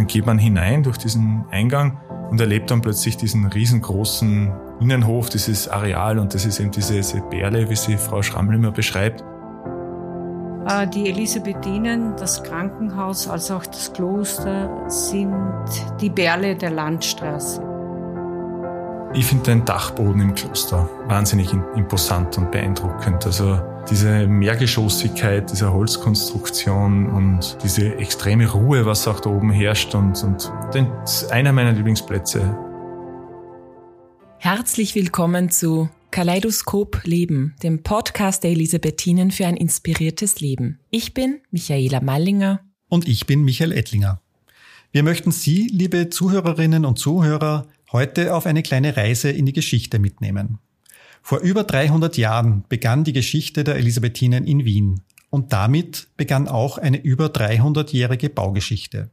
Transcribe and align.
Dann 0.00 0.06
geht 0.06 0.24
man 0.24 0.38
hinein 0.38 0.82
durch 0.82 0.96
diesen 0.96 1.44
Eingang 1.50 2.00
und 2.30 2.40
erlebt 2.40 2.70
dann 2.70 2.80
plötzlich 2.80 3.18
diesen 3.18 3.44
riesengroßen 3.44 4.50
Innenhof, 4.80 5.28
dieses 5.28 5.68
Areal 5.68 6.18
und 6.18 6.32
das 6.32 6.46
ist 6.46 6.58
eben 6.58 6.70
diese, 6.70 6.94
diese 6.94 7.20
Perle, 7.20 7.68
wie 7.68 7.76
sie 7.76 7.98
Frau 7.98 8.22
Schrammel 8.22 8.54
immer 8.54 8.70
beschreibt. 8.70 9.22
Äh, 10.66 10.86
die 10.86 11.10
Elisabethinen, 11.10 12.16
das 12.16 12.42
Krankenhaus 12.42 13.28
als 13.28 13.50
auch 13.50 13.66
das 13.66 13.92
Kloster 13.92 14.70
sind 14.88 15.34
die 16.00 16.08
Perle 16.08 16.56
der 16.56 16.70
Landstraße. 16.70 17.69
Ich 19.12 19.26
finde 19.26 19.42
den 19.42 19.64
Dachboden 19.64 20.20
im 20.20 20.34
Kloster 20.36 20.88
wahnsinnig 21.08 21.52
imposant 21.52 22.38
und 22.38 22.52
beeindruckend. 22.52 23.26
Also 23.26 23.60
diese 23.90 24.28
Mehrgeschossigkeit 24.28 25.50
dieser 25.50 25.72
Holzkonstruktion 25.72 27.10
und 27.10 27.58
diese 27.64 27.96
extreme 27.96 28.48
Ruhe, 28.48 28.86
was 28.86 29.08
auch 29.08 29.18
da 29.18 29.30
oben 29.30 29.50
herrscht 29.50 29.96
und, 29.96 30.22
und 30.22 30.52
einer 31.30 31.52
meiner 31.52 31.72
Lieblingsplätze. 31.72 32.56
Herzlich 34.38 34.94
willkommen 34.94 35.50
zu 35.50 35.90
Kaleidoskop 36.12 37.00
Leben, 37.02 37.56
dem 37.64 37.82
Podcast 37.82 38.44
der 38.44 38.52
Elisabethinen 38.52 39.32
für 39.32 39.46
ein 39.46 39.56
inspiriertes 39.56 40.38
Leben. 40.38 40.78
Ich 40.90 41.14
bin 41.14 41.40
Michaela 41.50 42.00
Mallinger. 42.00 42.60
Und 42.88 43.08
ich 43.08 43.26
bin 43.26 43.42
Michael 43.42 43.72
Ettlinger. 43.72 44.20
Wir 44.92 45.04
möchten 45.04 45.30
Sie, 45.30 45.68
liebe 45.68 46.10
Zuhörerinnen 46.10 46.84
und 46.84 46.98
Zuhörer, 46.98 47.66
heute 47.92 48.34
auf 48.34 48.46
eine 48.46 48.62
kleine 48.62 48.96
Reise 48.96 49.30
in 49.30 49.46
die 49.46 49.52
Geschichte 49.52 49.98
mitnehmen. 49.98 50.58
Vor 51.22 51.40
über 51.40 51.64
300 51.64 52.16
Jahren 52.16 52.64
begann 52.68 53.04
die 53.04 53.12
Geschichte 53.12 53.64
der 53.64 53.76
Elisabethinen 53.76 54.44
in 54.44 54.64
Wien 54.64 55.02
und 55.28 55.52
damit 55.52 56.08
begann 56.16 56.48
auch 56.48 56.78
eine 56.78 57.00
über 57.00 57.26
300-jährige 57.26 58.30
Baugeschichte. 58.30 59.10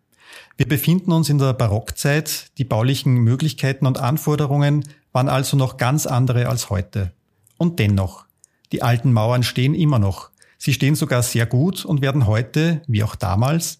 Wir 0.58 0.68
befinden 0.68 1.12
uns 1.12 1.30
in 1.30 1.38
der 1.38 1.54
Barockzeit, 1.54 2.52
die 2.58 2.66
baulichen 2.66 3.16
Möglichkeiten 3.16 3.86
und 3.86 4.00
Anforderungen 4.00 4.84
waren 5.12 5.30
also 5.30 5.58
noch 5.58 5.78
ganz 5.78 6.06
andere 6.06 6.48
als 6.48 6.70
heute. 6.70 7.14
Und 7.58 7.80
dennoch, 7.80 8.26
die 8.72 8.82
alten 8.82 9.14
Mauern 9.14 9.44
stehen 9.44 9.74
immer 9.74 10.00
noch. 10.00 10.30
Sie 10.58 10.74
stehen 10.74 10.96
sogar 10.96 11.24
sehr 11.24 11.46
gut 11.46 11.86
und 11.86 12.02
werden 12.02 12.26
heute, 12.28 12.82
wie 12.88 13.04
auch 13.04 13.16
damals, 13.16 13.78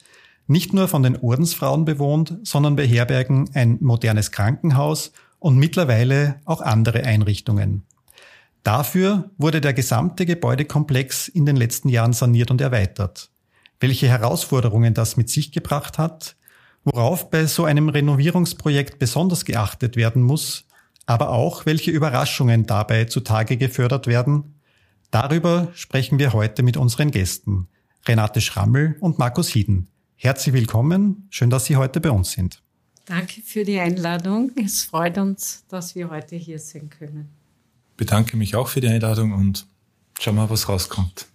nicht 0.48 0.74
nur 0.74 0.88
von 0.88 1.04
den 1.04 1.18
Ordensfrauen 1.18 1.86
bewohnt, 1.86 2.38
sondern 2.44 2.76
beherbergen 2.76 3.50
ein 3.54 3.78
modernes 3.82 4.32
Krankenhaus 4.32 5.12
und 5.40 5.58
mittlerweile 5.58 6.40
auch 6.46 6.62
andere 6.62 7.04
Einrichtungen. 7.04 7.84
Dafür 8.64 9.30
wurde 9.38 9.62
der 9.62 9.74
gesamte 9.74 10.26
Gebäudekomplex 10.26 11.28
in 11.28 11.46
den 11.46 11.56
letzten 11.56 11.90
Jahren 11.90 12.14
saniert 12.14 12.52
und 12.52 12.60
erweitert. 12.60 13.30
Welche 13.80 14.08
Herausforderungen 14.08 14.94
das 14.94 15.16
mit 15.16 15.30
sich 15.30 15.52
gebracht 15.52 15.98
hat, 15.98 16.36
worauf 16.84 17.30
bei 17.30 17.46
so 17.46 17.66
einem 17.66 17.90
Renovierungsprojekt 17.90 19.00
besonders 19.00 19.46
geachtet 19.46 19.96
werden 19.96 20.24
muss, 20.24 20.66
aber 21.06 21.30
auch 21.30 21.66
welche 21.66 21.92
Überraschungen 21.92 22.66
dabei 22.66 23.06
zutage 23.06 23.58
gefördert 23.58 24.08
werden, 24.08 24.56
darüber 25.12 25.70
sprechen 25.74 26.20
wir 26.20 26.34
heute 26.34 26.64
mit 26.64 26.76
unseren 26.76 27.12
Gästen, 27.12 27.68
Renate 28.08 28.42
Schrammel 28.42 28.98
und 29.00 29.20
Markus 29.20 29.50
Hieden. 29.50 29.90
Herzlich 30.20 30.56
willkommen. 30.56 31.28
Schön, 31.30 31.52
dass 31.52 31.66
Sie 31.66 31.76
heute 31.76 32.02
bei 32.02 32.10
uns 32.10 32.32
sind. 32.32 32.64
Danke 33.06 33.40
für 33.42 33.64
die 33.64 33.80
Einladung. 33.80 34.52
Es 34.56 34.84
freut 34.84 35.20
uns, 35.20 35.64
dass 35.70 35.94
wir 35.94 36.10
heute 36.10 36.36
hier 36.36 36.58
sein 36.58 36.90
können. 36.90 37.30
Bedanke 37.98 38.36
mich 38.36 38.56
auch 38.56 38.68
für 38.68 38.82
die 38.82 38.88
Einladung 38.88 39.32
und 39.32 39.68
schau 40.20 40.34
mal, 40.34 40.50
was 40.50 40.68
rauskommt. 40.68 41.28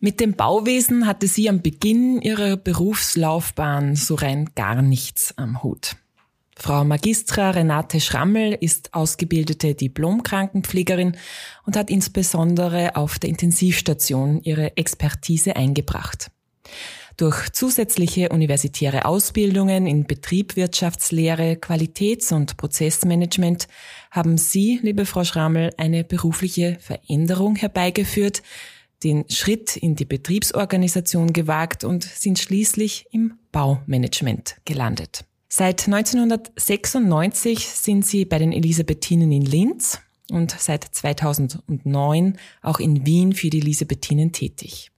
Mit 0.00 0.18
dem 0.18 0.34
Bauwesen 0.34 1.06
hatte 1.06 1.28
sie 1.28 1.48
am 1.48 1.62
Beginn 1.62 2.20
ihrer 2.20 2.56
Berufslaufbahn 2.56 3.94
so 3.94 4.16
rein 4.16 4.50
gar 4.56 4.82
nichts 4.82 5.38
am 5.38 5.62
Hut. 5.62 5.94
Frau 6.56 6.84
Magistra 6.84 7.50
Renate 7.50 8.00
Schrammel 8.00 8.58
ist 8.60 8.92
ausgebildete 8.92 9.76
Diplomkrankenpflegerin 9.76 11.16
und 11.64 11.76
hat 11.76 11.90
insbesondere 11.90 12.96
auf 12.96 13.20
der 13.20 13.30
Intensivstation 13.30 14.40
ihre 14.42 14.76
Expertise 14.76 15.54
eingebracht. 15.54 16.32
Durch 17.16 17.50
zusätzliche 17.50 18.30
universitäre 18.30 19.04
Ausbildungen 19.04 19.86
in 19.86 20.04
Betriebwirtschaftslehre, 20.04 21.56
Qualitäts- 21.56 22.32
und 22.32 22.56
Prozessmanagement 22.56 23.68
haben 24.10 24.38
Sie, 24.38 24.80
liebe 24.82 25.04
Frau 25.04 25.24
Schrammel, 25.24 25.72
eine 25.76 26.04
berufliche 26.04 26.78
Veränderung 26.80 27.56
herbeigeführt, 27.56 28.42
den 29.04 29.24
Schritt 29.28 29.76
in 29.76 29.96
die 29.96 30.04
Betriebsorganisation 30.04 31.32
gewagt 31.32 31.84
und 31.84 32.04
sind 32.04 32.38
schließlich 32.38 33.06
im 33.10 33.34
Baumanagement 33.50 34.56
gelandet. 34.64 35.24
Seit 35.48 35.86
1996 35.86 37.68
sind 37.68 38.06
Sie 38.06 38.24
bei 38.24 38.38
den 38.38 38.52
Elisabethinen 38.52 39.32
in 39.32 39.42
Linz 39.42 40.00
und 40.30 40.54
seit 40.58 40.84
2009 40.84 42.38
auch 42.62 42.80
in 42.80 43.04
Wien 43.04 43.34
für 43.34 43.50
die 43.50 43.60
Elisabethinen 43.60 44.32
tätig. 44.32 44.91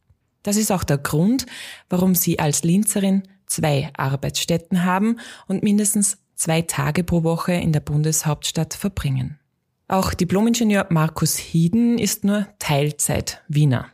Das 0.44 0.56
ist 0.56 0.70
auch 0.70 0.84
der 0.84 0.98
Grund, 0.98 1.46
warum 1.88 2.14
Sie 2.14 2.38
als 2.38 2.62
Linzerin 2.62 3.24
zwei 3.46 3.90
Arbeitsstätten 3.96 4.84
haben 4.84 5.18
und 5.48 5.64
mindestens 5.64 6.18
zwei 6.36 6.62
Tage 6.62 7.02
pro 7.02 7.24
Woche 7.24 7.52
in 7.54 7.72
der 7.72 7.80
Bundeshauptstadt 7.80 8.74
verbringen. 8.74 9.40
Auch 9.88 10.14
Diplomingenieur 10.14 10.86
Markus 10.90 11.36
Hieden 11.36 11.98
ist 11.98 12.24
nur 12.24 12.46
Teilzeit 12.58 13.42
Wiener. 13.48 13.86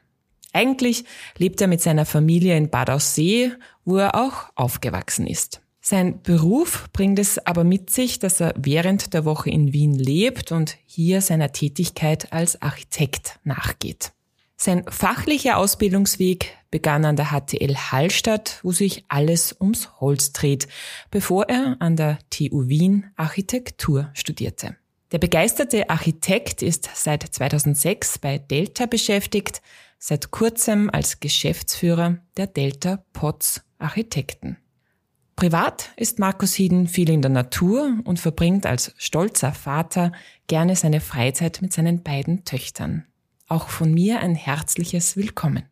Eigentlich 0.52 1.04
lebt 1.38 1.60
er 1.60 1.68
mit 1.68 1.80
seiner 1.80 2.04
Familie 2.04 2.56
in 2.56 2.70
Bad 2.70 2.90
Aussee, 2.90 3.52
wo 3.84 3.96
er 3.96 4.16
auch 4.16 4.50
aufgewachsen 4.56 5.26
ist. 5.26 5.60
Sein 5.80 6.20
Beruf 6.22 6.88
bringt 6.92 7.18
es 7.18 7.44
aber 7.46 7.64
mit 7.64 7.90
sich, 7.90 8.18
dass 8.18 8.40
er 8.40 8.54
während 8.56 9.14
der 9.14 9.24
Woche 9.24 9.50
in 9.50 9.72
Wien 9.72 9.94
lebt 9.94 10.52
und 10.52 10.76
hier 10.84 11.22
seiner 11.22 11.52
Tätigkeit 11.52 12.32
als 12.32 12.60
Architekt 12.60 13.38
nachgeht. 13.44 14.12
Sein 14.62 14.84
fachlicher 14.90 15.56
Ausbildungsweg 15.56 16.54
begann 16.70 17.06
an 17.06 17.16
der 17.16 17.30
HTL 17.30 17.74
Hallstatt, 17.74 18.60
wo 18.62 18.72
sich 18.72 19.06
alles 19.08 19.56
ums 19.58 19.88
Holz 20.02 20.32
dreht, 20.32 20.68
bevor 21.10 21.48
er 21.48 21.76
an 21.78 21.96
der 21.96 22.18
TU 22.28 22.68
Wien 22.68 23.06
Architektur 23.16 24.10
studierte. 24.12 24.76
Der 25.12 25.18
begeisterte 25.18 25.88
Architekt 25.88 26.60
ist 26.60 26.90
seit 26.92 27.22
2006 27.22 28.18
bei 28.18 28.36
Delta 28.36 28.84
beschäftigt, 28.84 29.62
seit 29.98 30.30
kurzem 30.30 30.90
als 30.90 31.20
Geschäftsführer 31.20 32.18
der 32.36 32.46
Delta 32.46 33.02
Potts 33.14 33.62
Architekten. 33.78 34.58
Privat 35.36 35.88
ist 35.96 36.18
Markus 36.18 36.52
Hieden 36.52 36.86
viel 36.86 37.08
in 37.08 37.22
der 37.22 37.30
Natur 37.30 37.98
und 38.04 38.20
verbringt 38.20 38.66
als 38.66 38.92
stolzer 38.98 39.54
Vater 39.54 40.12
gerne 40.48 40.76
seine 40.76 41.00
Freizeit 41.00 41.62
mit 41.62 41.72
seinen 41.72 42.02
beiden 42.02 42.44
Töchtern 42.44 43.06
auch 43.50 43.68
von 43.68 43.92
mir 43.92 44.20
ein 44.20 44.34
herzliches 44.34 45.16
Willkommen. 45.16 45.64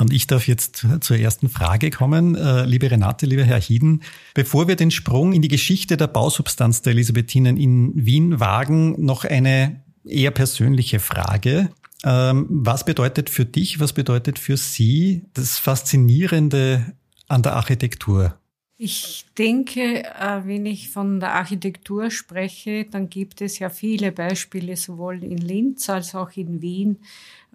Und 0.00 0.12
ich 0.12 0.26
darf 0.26 0.46
jetzt 0.46 0.86
zur 1.00 1.16
ersten 1.18 1.48
Frage 1.48 1.90
kommen. 1.90 2.36
Äh, 2.36 2.64
liebe 2.64 2.90
Renate, 2.90 3.26
lieber 3.26 3.42
Herr 3.42 3.60
Hieden, 3.60 4.02
bevor 4.34 4.68
wir 4.68 4.76
den 4.76 4.90
Sprung 4.90 5.32
in 5.32 5.42
die 5.42 5.48
Geschichte 5.48 5.96
der 5.96 6.06
Bausubstanz 6.06 6.82
der 6.82 6.92
Elisabethinen 6.92 7.56
in 7.56 7.92
Wien 7.94 8.38
wagen, 8.38 8.94
noch 9.04 9.24
eine 9.24 9.82
eher 10.04 10.30
persönliche 10.30 11.00
Frage. 11.00 11.70
Ähm, 12.04 12.46
was 12.48 12.84
bedeutet 12.84 13.28
für 13.28 13.44
dich, 13.44 13.80
was 13.80 13.92
bedeutet 13.92 14.38
für 14.38 14.56
Sie 14.56 15.24
das 15.34 15.58
Faszinierende 15.58 16.94
an 17.26 17.42
der 17.42 17.56
Architektur? 17.56 18.38
Ich 18.80 19.26
denke, 19.36 20.04
äh, 20.04 20.42
wenn 20.44 20.64
ich 20.64 20.90
von 20.90 21.18
der 21.18 21.34
Architektur 21.34 22.12
spreche, 22.12 22.84
dann 22.84 23.10
gibt 23.10 23.40
es 23.40 23.58
ja 23.58 23.70
viele 23.70 24.12
Beispiele, 24.12 24.76
sowohl 24.76 25.24
in 25.24 25.38
Linz 25.38 25.90
als 25.90 26.14
auch 26.14 26.30
in 26.36 26.62
Wien. 26.62 27.00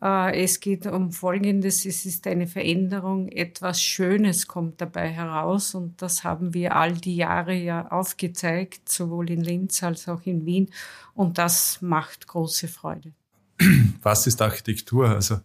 Äh, 0.01 0.43
es 0.43 0.59
geht 0.59 0.85
um 0.85 1.13
Folgendes, 1.13 1.85
es 1.85 2.05
ist 2.05 2.27
eine 2.27 2.45
Veränderung, 2.45 3.29
etwas 3.29 3.81
Schönes 3.81 4.49
kommt 4.49 4.81
dabei 4.81 5.07
heraus 5.07 5.75
und 5.75 6.01
das 6.01 6.25
haben 6.25 6.53
wir 6.53 6.75
all 6.75 6.91
die 6.91 7.15
Jahre 7.15 7.53
ja 7.53 7.87
aufgezeigt, 7.87 8.89
sowohl 8.89 9.29
in 9.29 9.45
Linz 9.45 9.81
als 9.81 10.09
auch 10.09 10.23
in 10.25 10.45
Wien 10.45 10.71
und 11.13 11.37
das 11.37 11.81
macht 11.81 12.27
große 12.27 12.67
Freude. 12.67 13.13
Was 14.01 14.27
ist 14.27 14.41
Architektur? 14.41 15.07
Also 15.07 15.35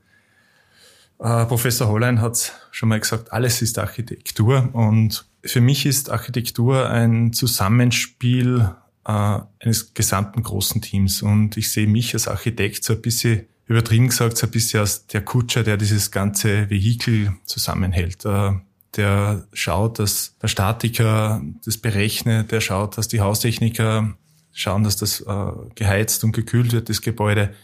äh, 1.21 1.47
Professor 1.47 1.87
Hollein 1.87 2.21
hat 2.21 2.53
schon 2.73 2.89
mal 2.89 2.99
gesagt, 2.99 3.33
alles 3.33 3.63
ist 3.63 3.79
Architektur 3.79 4.71
und 4.73 5.28
für 5.45 5.61
mich 5.61 5.87
ist 5.87 6.11
Architektur 6.11 6.89
ein 6.89 7.33
Zusammenspiel 7.33 8.71
äh, 9.05 9.39
eines 9.61 9.95
gesamten 9.95 10.43
großen 10.43 10.83
Teams 10.83 11.23
und 11.23 11.57
ich 11.57 11.73
sehe 11.73 11.87
mich 11.87 12.15
als 12.15 12.29
Architekt 12.29 12.85
so 12.85 12.95
ein 12.95 13.03
bisschen 13.03 13.47
übertrieben 13.67 14.09
gesagt, 14.09 14.37
so 14.39 14.47
ein 14.47 14.51
bisschen 14.51 14.81
als 14.81 15.07
der 15.07 15.23
Kutscher, 15.23 15.63
der 15.63 15.77
dieses 15.77 16.11
ganze 16.11 16.71
Vehikel 16.71 17.35
zusammenhält. 17.45 18.25
Äh, 18.25 18.53
der 18.97 19.47
schaut, 19.53 19.99
dass 19.99 20.37
der 20.43 20.49
Statiker 20.49 21.43
das 21.65 21.77
berechnet, 21.77 22.51
der 22.51 22.61
schaut, 22.61 22.97
dass 22.97 23.09
die 23.09 23.21
Haustechniker 23.21 24.15
schauen, 24.53 24.83
dass 24.83 24.97
das 24.97 25.21
äh, 25.21 25.53
geheizt 25.75 26.25
und 26.25 26.33
gekühlt 26.33 26.73
wird, 26.73 26.89
das 26.89 27.03
Gebäude. 27.03 27.55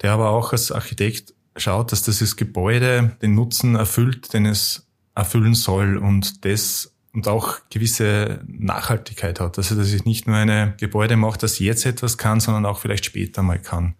Der 0.00 0.12
aber 0.12 0.30
auch 0.30 0.52
als 0.52 0.72
Architekt 0.72 1.34
schaut, 1.56 1.92
dass 1.92 2.02
dieses 2.02 2.36
Gebäude 2.36 3.16
den 3.20 3.34
Nutzen 3.34 3.74
erfüllt, 3.74 4.32
den 4.32 4.46
es 4.46 4.86
erfüllen 5.14 5.54
soll. 5.54 5.96
Und 5.96 6.44
das 6.44 6.91
und 7.12 7.28
auch 7.28 7.58
gewisse 7.70 8.42
Nachhaltigkeit 8.46 9.40
hat. 9.40 9.58
Also 9.58 9.74
dass 9.74 9.92
ich 9.92 10.04
nicht 10.04 10.26
nur 10.26 10.36
eine 10.36 10.74
Gebäude 10.78 11.16
mache, 11.16 11.38
das 11.38 11.58
jetzt 11.58 11.84
etwas 11.84 12.18
kann, 12.18 12.40
sondern 12.40 12.66
auch 12.66 12.78
vielleicht 12.78 13.04
später 13.04 13.42
mal 13.42 13.58
kann. 13.58 13.94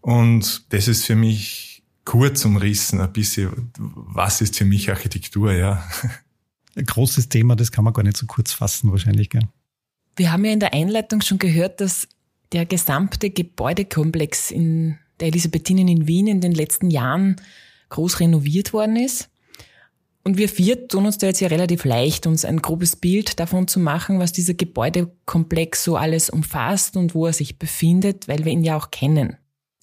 Und 0.00 0.72
das 0.72 0.88
ist 0.88 1.04
für 1.04 1.16
mich 1.16 1.82
kurz 2.04 2.44
umrissen 2.44 3.00
ein 3.00 3.12
bisschen, 3.12 3.72
was 3.78 4.40
ist 4.40 4.56
für 4.56 4.64
mich 4.64 4.90
Architektur, 4.90 5.52
ja. 5.52 5.86
Ein 6.76 6.84
großes 6.84 7.28
Thema, 7.28 7.56
das 7.56 7.72
kann 7.72 7.84
man 7.84 7.92
gar 7.92 8.02
nicht 8.02 8.16
so 8.16 8.26
kurz 8.26 8.52
fassen 8.52 8.90
wahrscheinlich, 8.90 9.30
gell? 9.30 9.48
Wir 10.14 10.32
haben 10.32 10.44
ja 10.44 10.52
in 10.52 10.60
der 10.60 10.72
Einleitung 10.72 11.20
schon 11.20 11.38
gehört, 11.38 11.80
dass 11.80 12.08
der 12.52 12.64
gesamte 12.64 13.30
Gebäudekomplex 13.30 14.50
in 14.50 14.98
der 15.20 15.28
Elisabethinen 15.28 15.88
in 15.88 16.06
Wien 16.06 16.26
in 16.26 16.40
den 16.40 16.52
letzten 16.52 16.90
Jahren 16.90 17.36
groß 17.88 18.20
renoviert 18.20 18.72
worden 18.72 18.96
ist. 18.96 19.28
Und 20.26 20.38
wir 20.38 20.48
vier 20.48 20.88
tun 20.88 21.06
uns 21.06 21.18
da 21.18 21.28
jetzt 21.28 21.38
ja 21.38 21.46
relativ 21.46 21.84
leicht, 21.84 22.26
uns 22.26 22.44
ein 22.44 22.60
grobes 22.60 22.96
Bild 22.96 23.38
davon 23.38 23.68
zu 23.68 23.78
machen, 23.78 24.18
was 24.18 24.32
dieser 24.32 24.54
Gebäudekomplex 24.54 25.84
so 25.84 25.96
alles 25.96 26.30
umfasst 26.30 26.96
und 26.96 27.14
wo 27.14 27.26
er 27.26 27.32
sich 27.32 27.60
befindet, 27.60 28.26
weil 28.26 28.44
wir 28.44 28.50
ihn 28.50 28.64
ja 28.64 28.76
auch 28.76 28.90
kennen. 28.90 29.36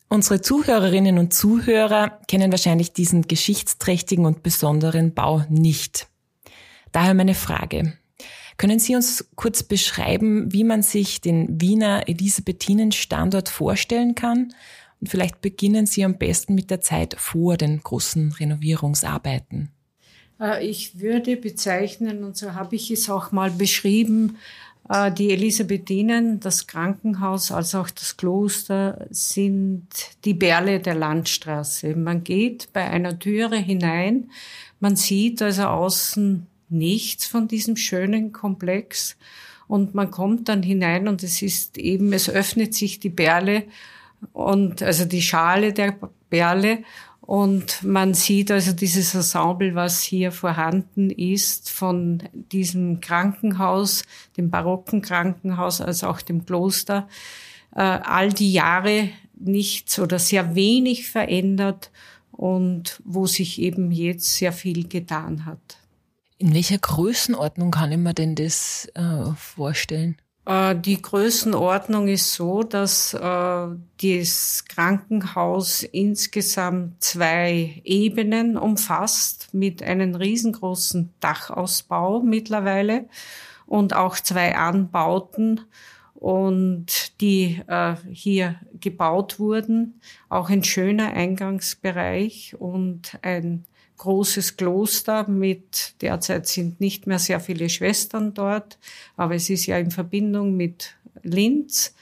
Unsere 0.10 0.42
Zuhörerinnen 0.42 1.18
und 1.18 1.34
Zuhörer 1.34 2.20
kennen 2.28 2.52
wahrscheinlich 2.52 2.92
diesen 2.92 3.22
geschichtsträchtigen 3.22 4.26
und 4.26 4.44
besonderen 4.44 5.14
Bau 5.14 5.46
nicht. 5.48 6.10
Daher 6.92 7.14
meine 7.14 7.36
Frage. 7.36 7.94
Können 8.58 8.80
Sie 8.80 8.98
uns 8.98 9.26
kurz 9.36 9.64
beschreiben, 9.64 10.52
wie 10.52 10.66
man 10.66 10.82
sich 10.82 11.22
den 11.22 11.62
Wiener 11.62 12.10
Elisabethinen-Standort 12.10 13.48
vorstellen 13.48 14.14
kann? 14.14 14.54
Und 15.00 15.08
vielleicht 15.08 15.40
beginnen 15.40 15.86
Sie 15.86 16.04
am 16.04 16.18
besten 16.18 16.54
mit 16.54 16.70
der 16.70 16.82
Zeit 16.82 17.16
vor 17.18 17.56
den 17.56 17.80
großen 17.80 18.34
Renovierungsarbeiten. 18.34 19.70
Äh, 20.40 20.66
ich 20.68 21.00
würde 21.00 21.38
bezeichnen, 21.38 22.24
und 22.24 22.38
so 22.38 22.54
habe 22.54 22.76
ich 22.76 22.92
es 22.92 23.10
auch 23.10 23.32
mal 23.32 23.52
beschrieben, 23.52 24.38
äh, 24.90 25.12
die 25.12 25.32
Elisabethinen, 25.32 26.40
das 26.40 26.68
Krankenhaus 26.68 27.52
als 27.52 27.76
auch 27.76 27.90
das 27.90 28.18
Kloster 28.18 29.06
sind 29.10 29.88
die 30.26 30.34
Berle 30.34 30.80
der 30.80 30.96
Landstraße. 30.96 31.96
Man 31.96 32.24
geht 32.24 32.70
bei 32.74 32.90
einer 32.90 33.18
Türe 33.18 33.58
hinein, 33.58 34.30
man 34.80 34.96
sieht 34.96 35.42
also 35.42 35.64
außen 35.64 36.46
nichts 36.70 37.26
von 37.26 37.48
diesem 37.48 37.78
schönen 37.78 38.34
Komplex 38.34 39.16
und 39.68 39.96
man 39.96 40.12
kommt 40.12 40.50
dann 40.50 40.64
hinein 40.64 41.08
und 41.08 41.24
es 41.24 41.42
ist 41.42 41.78
eben, 41.78 42.12
es 42.12 42.30
öffnet 42.30 42.74
sich 42.74 43.00
die 43.00 43.10
Berle 43.10 43.64
und 44.34 44.82
also 44.82 45.06
die 45.06 45.22
Schale 45.22 45.72
der 45.72 45.96
Berle 46.30 46.80
und 47.26 47.84
man 47.84 48.14
sieht 48.14 48.52
also 48.52 48.74
dieses 48.74 49.16
Ensemble, 49.16 49.76
was 49.76 50.02
hier 50.02 50.34
vorhanden 50.34 51.10
ist, 51.10 51.70
von 51.70 52.22
diesem 52.34 53.00
Krankenhaus, 53.00 54.04
dem 54.36 54.50
barocken 54.50 55.02
Krankenhaus, 55.02 55.80
als 55.80 56.04
auch 56.04 56.22
dem 56.22 56.46
Kloster, 56.46 57.08
äh, 57.76 57.80
all 57.80 58.34
die 58.34 58.52
Jahre 58.52 59.10
nichts 59.40 60.00
oder 60.00 60.20
sehr 60.20 60.54
wenig 60.56 61.08
verändert 61.08 61.92
und 62.34 63.02
wo 63.06 63.26
sich 63.26 63.62
eben 63.62 63.92
jetzt 63.92 64.36
sehr 64.36 64.52
viel 64.52 64.90
getan 64.90 65.46
hat. 65.46 65.78
In 66.40 66.54
welcher 66.54 66.78
Größenordnung 66.78 67.72
kann 67.72 67.94
ich 67.94 68.00
mir 68.00 68.14
denn 68.14 68.36
das 68.36 68.90
äh, 68.96 69.32
vorstellen? 69.38 70.18
Äh, 70.46 70.76
die 70.76 71.02
Größenordnung 71.02 72.08
ist 72.08 72.34
so, 72.34 72.64
dass 72.64 73.14
äh, 73.14 73.68
das 74.02 74.66
Krankenhaus 74.68 75.84
insgesamt 75.84 77.02
zwei 77.04 77.82
Ebenen 77.84 78.58
umfasst 78.58 79.54
mit 79.54 79.82
einem 79.84 80.16
riesengroßen 80.16 81.14
Dachausbau 81.20 82.22
mittlerweile 82.22 83.06
und 83.66 83.96
auch 83.96 84.16
zwei 84.16 84.56
Anbauten 84.56 85.62
und 86.14 87.20
die 87.22 87.62
äh, 87.68 87.96
hier 88.12 88.56
gebaut 88.80 89.40
wurden. 89.40 90.02
Auch 90.30 90.50
ein 90.50 90.64
schöner 90.64 91.14
Eingangsbereich 91.14 92.56
und 92.60 93.18
ein 93.22 93.66
großes 93.98 94.58
Kloster 94.58 95.28
mit, 95.28 96.02
derzeit 96.02 96.48
sind 96.48 96.82
nicht 96.82 97.08
mehr 97.08 97.20
sehr 97.20 97.40
viele 97.40 97.70
Schwestern 97.70 98.34
dort, 98.34 98.78
aber 99.16 99.36
es 99.36 99.50
ist 99.50 99.66
ja 99.66 99.78
in 99.78 99.92
Verbindung 99.92 100.56
mit 100.56 100.96
Linz. 101.22 101.96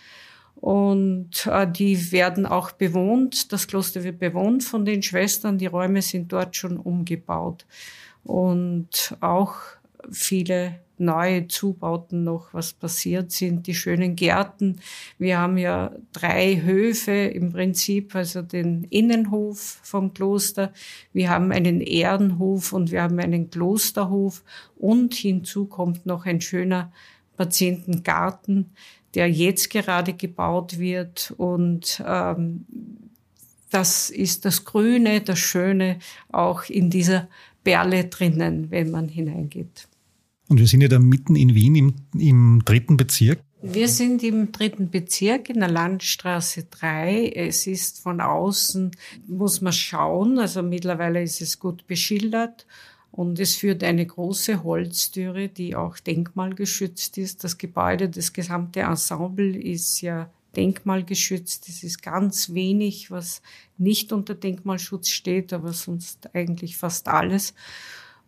Und 0.55 1.47
äh, 1.47 1.67
die 1.69 2.11
werden 2.11 2.45
auch 2.45 2.71
bewohnt. 2.71 3.51
Das 3.51 3.67
Kloster 3.67 4.03
wird 4.03 4.19
bewohnt 4.19 4.63
von 4.63 4.85
den 4.85 5.01
Schwestern. 5.01 5.57
Die 5.57 5.65
Räume 5.65 6.03
sind 6.03 6.31
dort 6.31 6.55
schon 6.55 6.77
umgebaut. 6.77 7.65
Und 8.23 9.17
auch 9.21 9.55
viele 10.09 10.79
neue 11.01 11.47
Zubauten 11.47 12.23
noch, 12.23 12.53
was 12.53 12.73
passiert 12.73 13.31
sind, 13.31 13.67
die 13.67 13.73
schönen 13.73 14.15
Gärten. 14.15 14.79
Wir 15.17 15.39
haben 15.39 15.57
ja 15.57 15.91
drei 16.13 16.61
Höfe 16.61 17.11
im 17.11 17.51
Prinzip, 17.51 18.15
also 18.15 18.41
den 18.41 18.85
Innenhof 18.85 19.79
vom 19.81 20.13
Kloster, 20.13 20.71
wir 21.11 21.29
haben 21.29 21.51
einen 21.51 21.81
Ehrenhof 21.81 22.71
und 22.71 22.91
wir 22.91 23.01
haben 23.01 23.19
einen 23.19 23.49
Klosterhof 23.49 24.43
und 24.77 25.13
hinzu 25.15 25.65
kommt 25.65 26.05
noch 26.05 26.25
ein 26.25 26.39
schöner 26.39 26.93
Patientengarten, 27.35 28.71
der 29.15 29.29
jetzt 29.29 29.71
gerade 29.71 30.13
gebaut 30.13 30.77
wird 30.77 31.33
und 31.35 32.01
ähm, 32.05 32.65
das 33.71 34.09
ist 34.09 34.45
das 34.45 34.65
Grüne, 34.65 35.21
das 35.21 35.39
Schöne 35.39 35.97
auch 36.31 36.65
in 36.65 36.89
dieser 36.89 37.27
Perle 37.63 38.05
drinnen, 38.05 38.69
wenn 38.69 38.91
man 38.91 39.07
hineingeht. 39.07 39.87
Und 40.51 40.59
wir 40.59 40.67
sind 40.67 40.81
ja 40.81 40.89
da 40.89 40.99
mitten 40.99 41.37
in 41.37 41.55
Wien 41.55 41.75
im, 41.75 41.93
im 42.13 42.61
dritten 42.65 42.97
Bezirk. 42.97 43.39
Wir 43.61 43.87
sind 43.87 44.21
im 44.21 44.51
dritten 44.51 44.89
Bezirk 44.89 45.49
in 45.49 45.61
der 45.61 45.71
Landstraße 45.71 46.65
3. 46.69 47.31
Es 47.33 47.67
ist 47.67 48.01
von 48.01 48.19
außen, 48.19 48.91
muss 49.27 49.61
man 49.61 49.71
schauen, 49.71 50.39
also 50.39 50.61
mittlerweile 50.61 51.23
ist 51.23 51.39
es 51.39 51.57
gut 51.57 51.87
beschildert 51.87 52.67
und 53.13 53.39
es 53.39 53.55
führt 53.55 53.81
eine 53.81 54.05
große 54.05 54.61
Holztüre, 54.65 55.47
die 55.47 55.77
auch 55.77 55.97
denkmalgeschützt 55.99 57.17
ist. 57.17 57.45
Das 57.45 57.57
Gebäude, 57.57 58.09
das 58.09 58.33
gesamte 58.33 58.81
Ensemble 58.81 59.57
ist 59.57 60.01
ja 60.01 60.29
denkmalgeschützt. 60.57 61.69
Es 61.69 61.81
ist 61.81 62.03
ganz 62.03 62.53
wenig, 62.53 63.09
was 63.09 63.41
nicht 63.77 64.11
unter 64.11 64.35
Denkmalschutz 64.35 65.07
steht, 65.07 65.53
aber 65.53 65.71
sonst 65.71 66.35
eigentlich 66.35 66.75
fast 66.75 67.07
alles. 67.07 67.53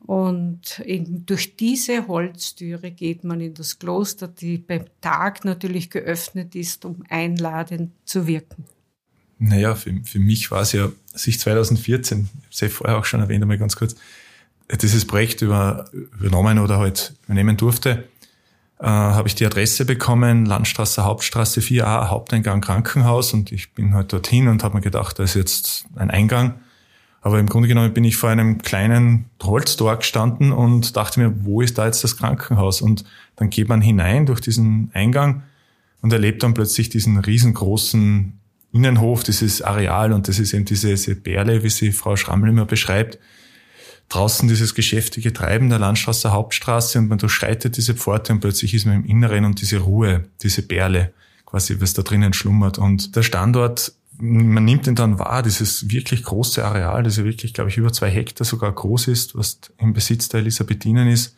Und 0.05 0.79
in, 0.79 1.25
durch 1.25 1.55
diese 1.55 2.07
Holztüre 2.07 2.91
geht 2.91 3.23
man 3.23 3.39
in 3.39 3.53
das 3.53 3.79
Kloster, 3.79 4.27
die 4.27 4.57
beim 4.57 4.85
Tag 4.99 5.45
natürlich 5.45 5.89
geöffnet 5.89 6.55
ist, 6.55 6.83
um 6.83 7.03
einladend 7.09 7.91
zu 8.03 8.27
wirken. 8.27 8.65
Naja, 9.39 9.75
für, 9.75 9.93
für 10.03 10.19
mich 10.19 10.51
war 10.51 10.61
es 10.61 10.73
ja, 10.73 10.91
als 11.13 11.27
ich 11.27 11.39
2014, 11.39 12.29
ich 12.49 12.61
habe 12.61 12.67
es 12.67 12.73
vorher 12.73 12.97
auch 12.97 13.05
schon 13.05 13.21
erwähnt, 13.21 13.43
einmal 13.43 13.57
ganz 13.57 13.75
kurz, 13.75 13.95
dieses 14.81 15.05
Projekt 15.05 15.41
über, 15.41 15.89
übernommen 15.91 16.59
oder 16.59 16.77
halt 16.79 17.13
übernehmen 17.25 17.57
durfte, 17.57 18.07
äh, 18.79 18.85
habe 18.85 19.27
ich 19.27 19.35
die 19.35 19.45
Adresse 19.45 19.85
bekommen, 19.85 20.45
Landstraße, 20.45 21.03
Hauptstraße 21.03 21.61
4a, 21.61 22.09
Haupteingang 22.09 22.61
Krankenhaus 22.61 23.33
und 23.33 23.51
ich 23.51 23.73
bin 23.73 23.93
halt 23.93 24.11
dorthin 24.11 24.47
und 24.47 24.63
habe 24.63 24.75
mir 24.75 24.81
gedacht, 24.81 25.19
da 25.19 25.23
ist 25.23 25.35
jetzt 25.35 25.85
ein 25.95 26.09
Eingang 26.09 26.59
aber 27.23 27.39
im 27.39 27.47
Grunde 27.47 27.69
genommen 27.69 27.93
bin 27.93 28.03
ich 28.03 28.17
vor 28.17 28.29
einem 28.29 28.57
kleinen 28.57 29.25
Holztor 29.41 29.95
gestanden 29.95 30.51
und 30.51 30.97
dachte 30.97 31.21
mir, 31.21 31.45
wo 31.45 31.61
ist 31.61 31.77
da 31.77 31.85
jetzt 31.85 32.03
das 32.03 32.17
Krankenhaus? 32.17 32.81
Und 32.81 33.05
dann 33.37 33.49
geht 33.49 33.69
man 33.69 33.81
hinein 33.81 34.25
durch 34.25 34.41
diesen 34.41 34.91
Eingang 34.93 35.43
und 36.01 36.11
erlebt 36.11 36.43
dann 36.43 36.53
plötzlich 36.53 36.89
diesen 36.89 37.17
riesengroßen 37.17 38.37
Innenhof, 38.73 39.23
dieses 39.23 39.61
Areal 39.61 40.11
und 40.11 40.27
das 40.27 40.37
ist 40.37 40.53
eben 40.53 40.65
diese, 40.65 40.89
diese 40.89 41.15
Perle, 41.15 41.63
wie 41.63 41.69
sie 41.69 41.93
Frau 41.93 42.17
Schrammel 42.17 42.49
immer 42.49 42.65
beschreibt. 42.65 43.19
Draußen 44.09 44.49
dieses 44.49 44.75
geschäftige 44.75 45.31
Treiben 45.31 45.69
der 45.69 45.79
Landstraße 45.79 46.33
Hauptstraße 46.33 46.99
und 46.99 47.07
man 47.07 47.19
durchschreitet 47.19 47.77
diese 47.77 47.93
Pforte 47.93 48.33
und 48.33 48.41
plötzlich 48.41 48.73
ist 48.73 48.85
man 48.85 48.95
im 48.95 49.05
Inneren 49.05 49.45
und 49.45 49.61
diese 49.61 49.77
Ruhe, 49.77 50.25
diese 50.41 50.61
Perle, 50.61 51.13
quasi 51.45 51.79
was 51.79 51.93
da 51.93 52.01
drinnen 52.01 52.33
schlummert. 52.33 52.77
Und 52.77 53.15
der 53.15 53.23
Standort 53.23 53.93
man 54.17 54.65
nimmt 54.65 54.87
ihn 54.87 54.95
dann 54.95 55.19
wahr, 55.19 55.43
dieses 55.43 55.89
wirklich 55.89 56.23
große 56.23 56.63
Areal, 56.63 57.03
das 57.03 57.17
ja 57.17 57.23
wirklich, 57.23 57.53
glaube 57.53 57.69
ich, 57.69 57.77
über 57.77 57.91
zwei 57.91 58.09
Hektar 58.09 58.45
sogar 58.45 58.71
groß 58.71 59.07
ist, 59.07 59.35
was 59.35 59.59
im 59.77 59.93
Besitz 59.93 60.29
der 60.29 60.41
Elisabethinen 60.41 61.07
ist, 61.07 61.35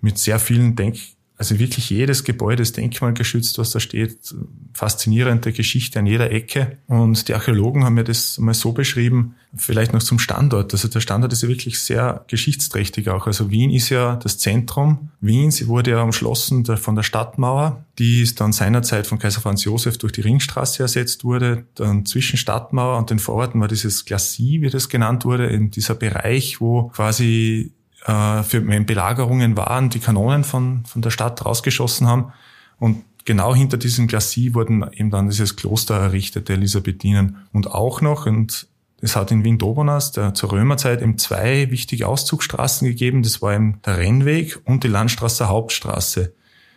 mit 0.00 0.18
sehr 0.18 0.38
vielen 0.38 0.76
Denk 0.76 0.98
also 1.42 1.58
wirklich 1.58 1.90
jedes 1.90 2.22
Gebäude 2.22 2.62
ist 2.62 2.76
denkmalgeschützt, 2.76 3.58
was 3.58 3.72
da 3.72 3.80
steht. 3.80 4.32
Faszinierende 4.74 5.52
Geschichte 5.52 5.98
an 5.98 6.06
jeder 6.06 6.30
Ecke. 6.30 6.78
Und 6.86 7.26
die 7.26 7.34
Archäologen 7.34 7.82
haben 7.82 7.94
mir 7.94 8.04
das 8.04 8.38
mal 8.38 8.54
so 8.54 8.70
beschrieben, 8.70 9.34
vielleicht 9.56 9.92
noch 9.92 10.04
zum 10.04 10.20
Standort. 10.20 10.72
Also 10.72 10.86
der 10.86 11.00
Standort 11.00 11.32
ist 11.32 11.42
ja 11.42 11.48
wirklich 11.48 11.80
sehr 11.80 12.24
geschichtsträchtig 12.28 13.08
auch. 13.08 13.26
Also 13.26 13.50
Wien 13.50 13.70
ist 13.70 13.88
ja 13.88 14.14
das 14.14 14.38
Zentrum. 14.38 15.10
Wien, 15.20 15.50
sie 15.50 15.66
wurde 15.66 15.90
ja 15.90 16.02
umschlossen 16.02 16.64
von 16.64 16.94
der 16.94 17.02
Stadtmauer, 17.02 17.84
die 17.98 18.22
ist 18.22 18.40
dann 18.40 18.52
seinerzeit 18.52 19.08
von 19.08 19.18
Kaiser 19.18 19.40
Franz 19.40 19.64
Josef 19.64 19.98
durch 19.98 20.12
die 20.12 20.20
Ringstraße 20.20 20.84
ersetzt 20.84 21.24
wurde. 21.24 21.66
Dann 21.74 22.06
zwischen 22.06 22.36
Stadtmauer 22.36 22.98
und 22.98 23.10
den 23.10 23.18
Vororten 23.18 23.60
war 23.60 23.66
dieses 23.66 24.04
Glacis, 24.04 24.60
wie 24.60 24.70
das 24.70 24.88
genannt 24.88 25.24
wurde, 25.24 25.46
in 25.46 25.72
dieser 25.72 25.96
Bereich, 25.96 26.60
wo 26.60 26.84
quasi 26.90 27.72
äh, 28.06 28.42
für 28.42 28.60
Belagerungen 28.60 29.56
waren, 29.56 29.90
die 29.90 30.00
Kanonen 30.00 30.44
von, 30.44 30.84
von 30.86 31.02
der 31.02 31.10
Stadt 31.10 31.44
rausgeschossen 31.44 32.06
haben. 32.06 32.32
Und 32.78 33.04
genau 33.24 33.54
hinter 33.54 33.76
diesem 33.76 34.06
Glacis 34.06 34.54
wurden 34.54 34.84
eben 34.92 35.10
dann 35.10 35.28
dieses 35.28 35.56
Kloster 35.56 35.96
errichtet, 35.96 36.48
der 36.48 36.56
Elisabethinen. 36.56 37.36
Und 37.52 37.70
auch 37.70 38.00
noch, 38.00 38.26
und 38.26 38.66
es 39.00 39.16
hat 39.16 39.30
in 39.30 39.44
Wien-Dobernas 39.44 40.12
zur 40.12 40.52
Römerzeit 40.52 41.02
eben 41.02 41.18
zwei 41.18 41.70
wichtige 41.70 42.06
Auszugsstraßen 42.06 42.86
gegeben. 42.86 43.22
Das 43.22 43.42
war 43.42 43.54
eben 43.54 43.80
der 43.84 43.98
Rennweg 43.98 44.60
und 44.64 44.84
die 44.84 44.88
Landstraße 44.88 45.48
Hauptstraße. 45.48 46.32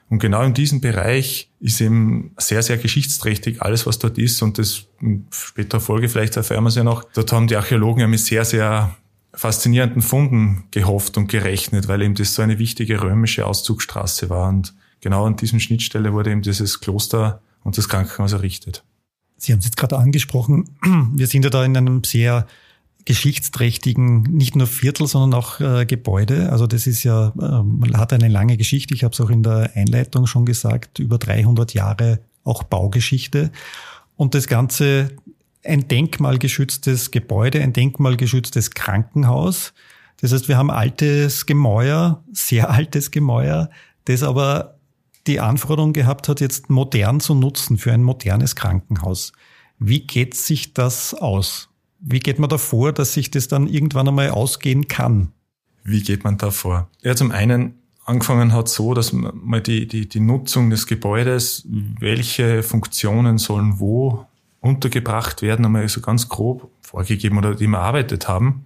Und 0.10 0.20
genau 0.20 0.44
in 0.44 0.54
diesem 0.54 0.82
Bereich 0.82 1.50
ist 1.60 1.82
eben 1.82 2.32
sehr, 2.38 2.62
sehr 2.62 2.78
geschichtsträchtig 2.78 3.62
alles, 3.62 3.86
was 3.88 4.00
dort 4.00 4.18
ist. 4.18 4.42
Und 4.42 4.58
das 4.58 4.86
in 5.02 5.26
späterer 5.32 5.82
Folge 5.82 6.10
vielleicht 6.10 6.36
erfahren 6.36 6.64
wir 6.64 6.70
es 6.70 6.76
ja 6.76 6.84
noch. 6.84 7.04
Dort 7.14 7.32
haben 7.32 7.48
die 7.48 7.56
Archäologen 7.56 8.02
ja 8.02 8.08
mit 8.08 8.20
sehr, 8.20 8.46
sehr 8.46 8.96
faszinierenden 9.36 10.02
Funden 10.02 10.66
gehofft 10.72 11.18
und 11.18 11.28
gerechnet, 11.28 11.88
weil 11.88 12.02
eben 12.02 12.16
das 12.16 12.34
so 12.34 12.42
eine 12.42 12.60
wichtige 12.60 13.02
römische 13.02 13.46
Auszugsstraße 13.46 14.30
war. 14.30 14.50
Und 14.50 14.74
genau 15.02 15.26
an 15.26 15.36
diesem 15.36 15.60
Schnittstelle 15.60 16.14
wurde 16.14 16.32
eben 16.32 16.42
dieses 16.42 16.80
Kloster 16.80 17.42
und 17.64 17.78
das 17.78 17.90
Krankenhaus 17.90 18.34
errichtet. 18.34 18.84
Sie 19.38 19.52
haben 19.52 19.60
es 19.60 19.66
jetzt 19.66 19.78
gerade 19.78 19.98
angesprochen. 19.98 20.70
Wir 21.14 21.28
sind 21.28 21.44
ja 21.44 21.50
da 21.50 21.64
in 21.66 21.76
einem 21.76 22.04
sehr 22.04 22.48
geschichtsträchtigen, 23.06 24.24
nicht 24.24 24.56
nur 24.56 24.68
Viertel, 24.68 25.08
sondern 25.08 25.40
auch 25.40 25.60
äh, 25.60 25.86
Gebäude. 25.86 26.52
Also 26.52 26.66
das 26.66 26.88
ist 26.88 27.04
ja, 27.04 27.28
äh, 27.40 27.64
man 27.64 27.98
hat 27.98 28.14
eine 28.14 28.28
lange 28.28 28.58
Geschichte. 28.58 28.96
Ich 28.96 29.04
habe 29.04 29.14
es 29.14 29.22
auch 29.22 29.30
in 29.30 29.44
der 29.44 29.72
Einleitung 29.76 30.26
schon 30.26 30.46
gesagt, 30.46 31.00
über 31.00 31.20
300 31.20 31.74
Jahre 31.74 32.20
auch 32.44 32.64
Baugeschichte. 32.64 33.52
Und 34.16 34.34
das 34.34 34.48
Ganze 34.48 35.12
ein 35.66 35.88
denkmalgeschütztes 35.88 37.12
Gebäude, 37.12 37.62
ein 37.62 37.74
denkmalgeschütztes 37.74 38.72
Krankenhaus. 38.72 39.74
Das 40.22 40.32
heißt, 40.32 40.48
wir 40.48 40.58
haben 40.58 40.72
altes 40.72 41.46
Gemäuer, 41.46 42.24
sehr 42.32 42.70
altes 42.70 43.12
Gemäuer, 43.12 43.70
das 44.06 44.24
aber 44.24 44.80
die 45.28 45.40
Anforderung 45.40 45.94
gehabt 45.94 46.30
hat, 46.30 46.40
jetzt 46.40 46.70
modern 46.70 47.20
zu 47.20 47.34
nutzen 47.34 47.78
für 47.78 47.92
ein 47.92 48.04
modernes 48.04 48.56
Krankenhaus. 48.56 49.34
Wie 49.80 50.02
geht 50.02 50.36
sich 50.36 50.74
das 50.74 51.14
aus? 51.14 51.70
Wie 52.00 52.20
geht 52.20 52.40
man 52.40 52.50
da 52.50 52.58
vor, 52.58 52.94
dass 52.94 53.14
sich 53.14 53.32
das 53.32 53.48
dann 53.48 53.68
irgendwann 53.68 54.08
einmal 54.08 54.30
ausgehen 54.30 54.88
kann? 54.88 55.32
Wie 55.84 56.02
geht 56.02 56.24
man 56.24 56.38
da 56.38 56.52
vor? 56.52 56.90
Ja, 57.02 57.16
zum 57.16 57.32
einen 57.32 57.76
angefangen 58.06 58.54
hat 58.54 58.70
so, 58.70 58.94
dass 58.94 59.12
man 59.14 59.64
die, 59.64 59.88
die, 59.88 60.08
die 60.08 60.20
Nutzung 60.20 60.70
des 60.70 60.86
Gebäudes, 60.86 61.68
welche 61.68 62.62
Funktionen 62.64 63.38
sollen 63.38 63.80
wo 63.80 64.28
untergebracht 64.66 65.42
werden, 65.42 65.66
einmal 65.66 65.88
so 65.88 66.02
ganz 66.02 66.28
grob 66.28 66.72
vorgegeben 66.82 67.38
oder 67.38 67.56
die 67.56 67.68
wir 67.68 67.78
erarbeitet 67.78 68.28
haben. 68.28 68.66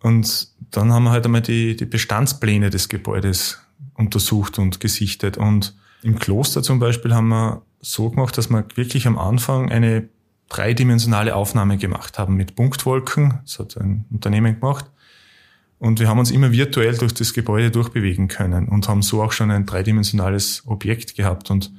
Und 0.00 0.48
dann 0.70 0.92
haben 0.92 1.04
wir 1.04 1.10
halt 1.10 1.24
einmal 1.24 1.42
die, 1.42 1.76
die 1.76 1.84
Bestandspläne 1.84 2.70
des 2.70 2.88
Gebäudes 2.88 3.60
untersucht 3.94 4.58
und 4.58 4.78
gesichtet. 4.80 5.36
Und 5.36 5.74
im 6.02 6.18
Kloster 6.18 6.62
zum 6.62 6.78
Beispiel 6.78 7.14
haben 7.14 7.28
wir 7.28 7.62
so 7.80 8.10
gemacht, 8.10 8.38
dass 8.38 8.50
wir 8.50 8.64
wirklich 8.76 9.06
am 9.06 9.18
Anfang 9.18 9.70
eine 9.70 10.08
dreidimensionale 10.48 11.34
Aufnahme 11.34 11.76
gemacht 11.78 12.18
haben 12.18 12.36
mit 12.36 12.54
Punktwolken. 12.54 13.40
Das 13.44 13.58
hat 13.58 13.76
ein 13.76 14.04
Unternehmen 14.10 14.60
gemacht. 14.60 14.86
Und 15.78 16.00
wir 16.00 16.08
haben 16.08 16.18
uns 16.18 16.30
immer 16.30 16.52
virtuell 16.52 16.96
durch 16.96 17.14
das 17.14 17.32
Gebäude 17.34 17.70
durchbewegen 17.70 18.28
können 18.28 18.68
und 18.68 18.88
haben 18.88 19.02
so 19.02 19.22
auch 19.22 19.32
schon 19.32 19.50
ein 19.50 19.66
dreidimensionales 19.66 20.62
Objekt 20.66 21.16
gehabt. 21.16 21.50
Und 21.50 21.72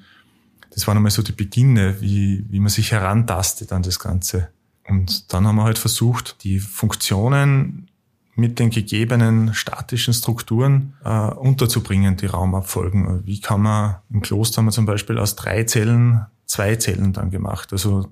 das 0.75 0.87
waren 0.87 0.97
einmal 0.97 1.11
so 1.11 1.23
die 1.23 1.31
Beginne, 1.31 1.99
wie, 2.01 2.45
wie 2.49 2.59
man 2.59 2.69
sich 2.69 2.91
herantastet 2.91 3.71
an 3.71 3.81
das 3.81 3.97
Ganze. 3.99 4.49
Und 4.87 5.33
dann 5.33 5.47
haben 5.47 5.55
wir 5.55 5.63
halt 5.63 5.79
versucht, 5.79 6.43
die 6.43 6.59
Funktionen 6.59 7.87
mit 8.35 8.59
den 8.59 8.69
gegebenen 8.69 9.53
statischen 9.53 10.13
Strukturen 10.13 10.93
äh, 11.03 11.09
unterzubringen, 11.09 12.17
die 12.17 12.25
Raumabfolgen. 12.25 13.25
Wie 13.25 13.39
kann 13.39 13.61
man, 13.61 13.95
im 14.11 14.21
Kloster 14.21 14.57
haben 14.57 14.65
wir 14.65 14.71
zum 14.71 14.85
Beispiel 14.85 15.17
aus 15.17 15.35
drei 15.35 15.63
Zellen 15.63 16.25
zwei 16.45 16.75
Zellen 16.75 17.13
dann 17.13 17.31
gemacht. 17.31 17.71
Also 17.71 18.09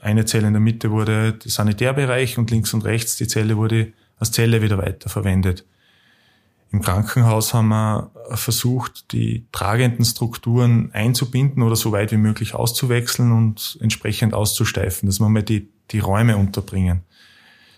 eine 0.00 0.24
Zelle 0.24 0.46
in 0.46 0.52
der 0.52 0.60
Mitte 0.60 0.90
wurde 0.90 1.32
der 1.32 1.50
Sanitärbereich 1.50 2.38
und 2.38 2.50
links 2.50 2.72
und 2.72 2.84
rechts 2.84 3.16
die 3.16 3.26
Zelle 3.26 3.56
wurde 3.56 3.92
als 4.18 4.30
Zelle 4.30 4.62
wieder 4.62 4.78
weiterverwendet. 4.78 5.66
Im 6.74 6.82
Krankenhaus 6.82 7.54
haben 7.54 7.68
wir 7.68 8.10
versucht, 8.30 9.12
die 9.12 9.46
tragenden 9.52 10.04
Strukturen 10.04 10.90
einzubinden 10.92 11.62
oder 11.62 11.76
so 11.76 11.92
weit 11.92 12.10
wie 12.10 12.16
möglich 12.16 12.52
auszuwechseln 12.52 13.30
und 13.30 13.78
entsprechend 13.80 14.34
auszusteifen, 14.34 15.06
dass 15.06 15.20
wir 15.20 15.28
mal 15.28 15.44
die, 15.44 15.68
die 15.92 16.00
Räume 16.00 16.36
unterbringen. 16.36 17.02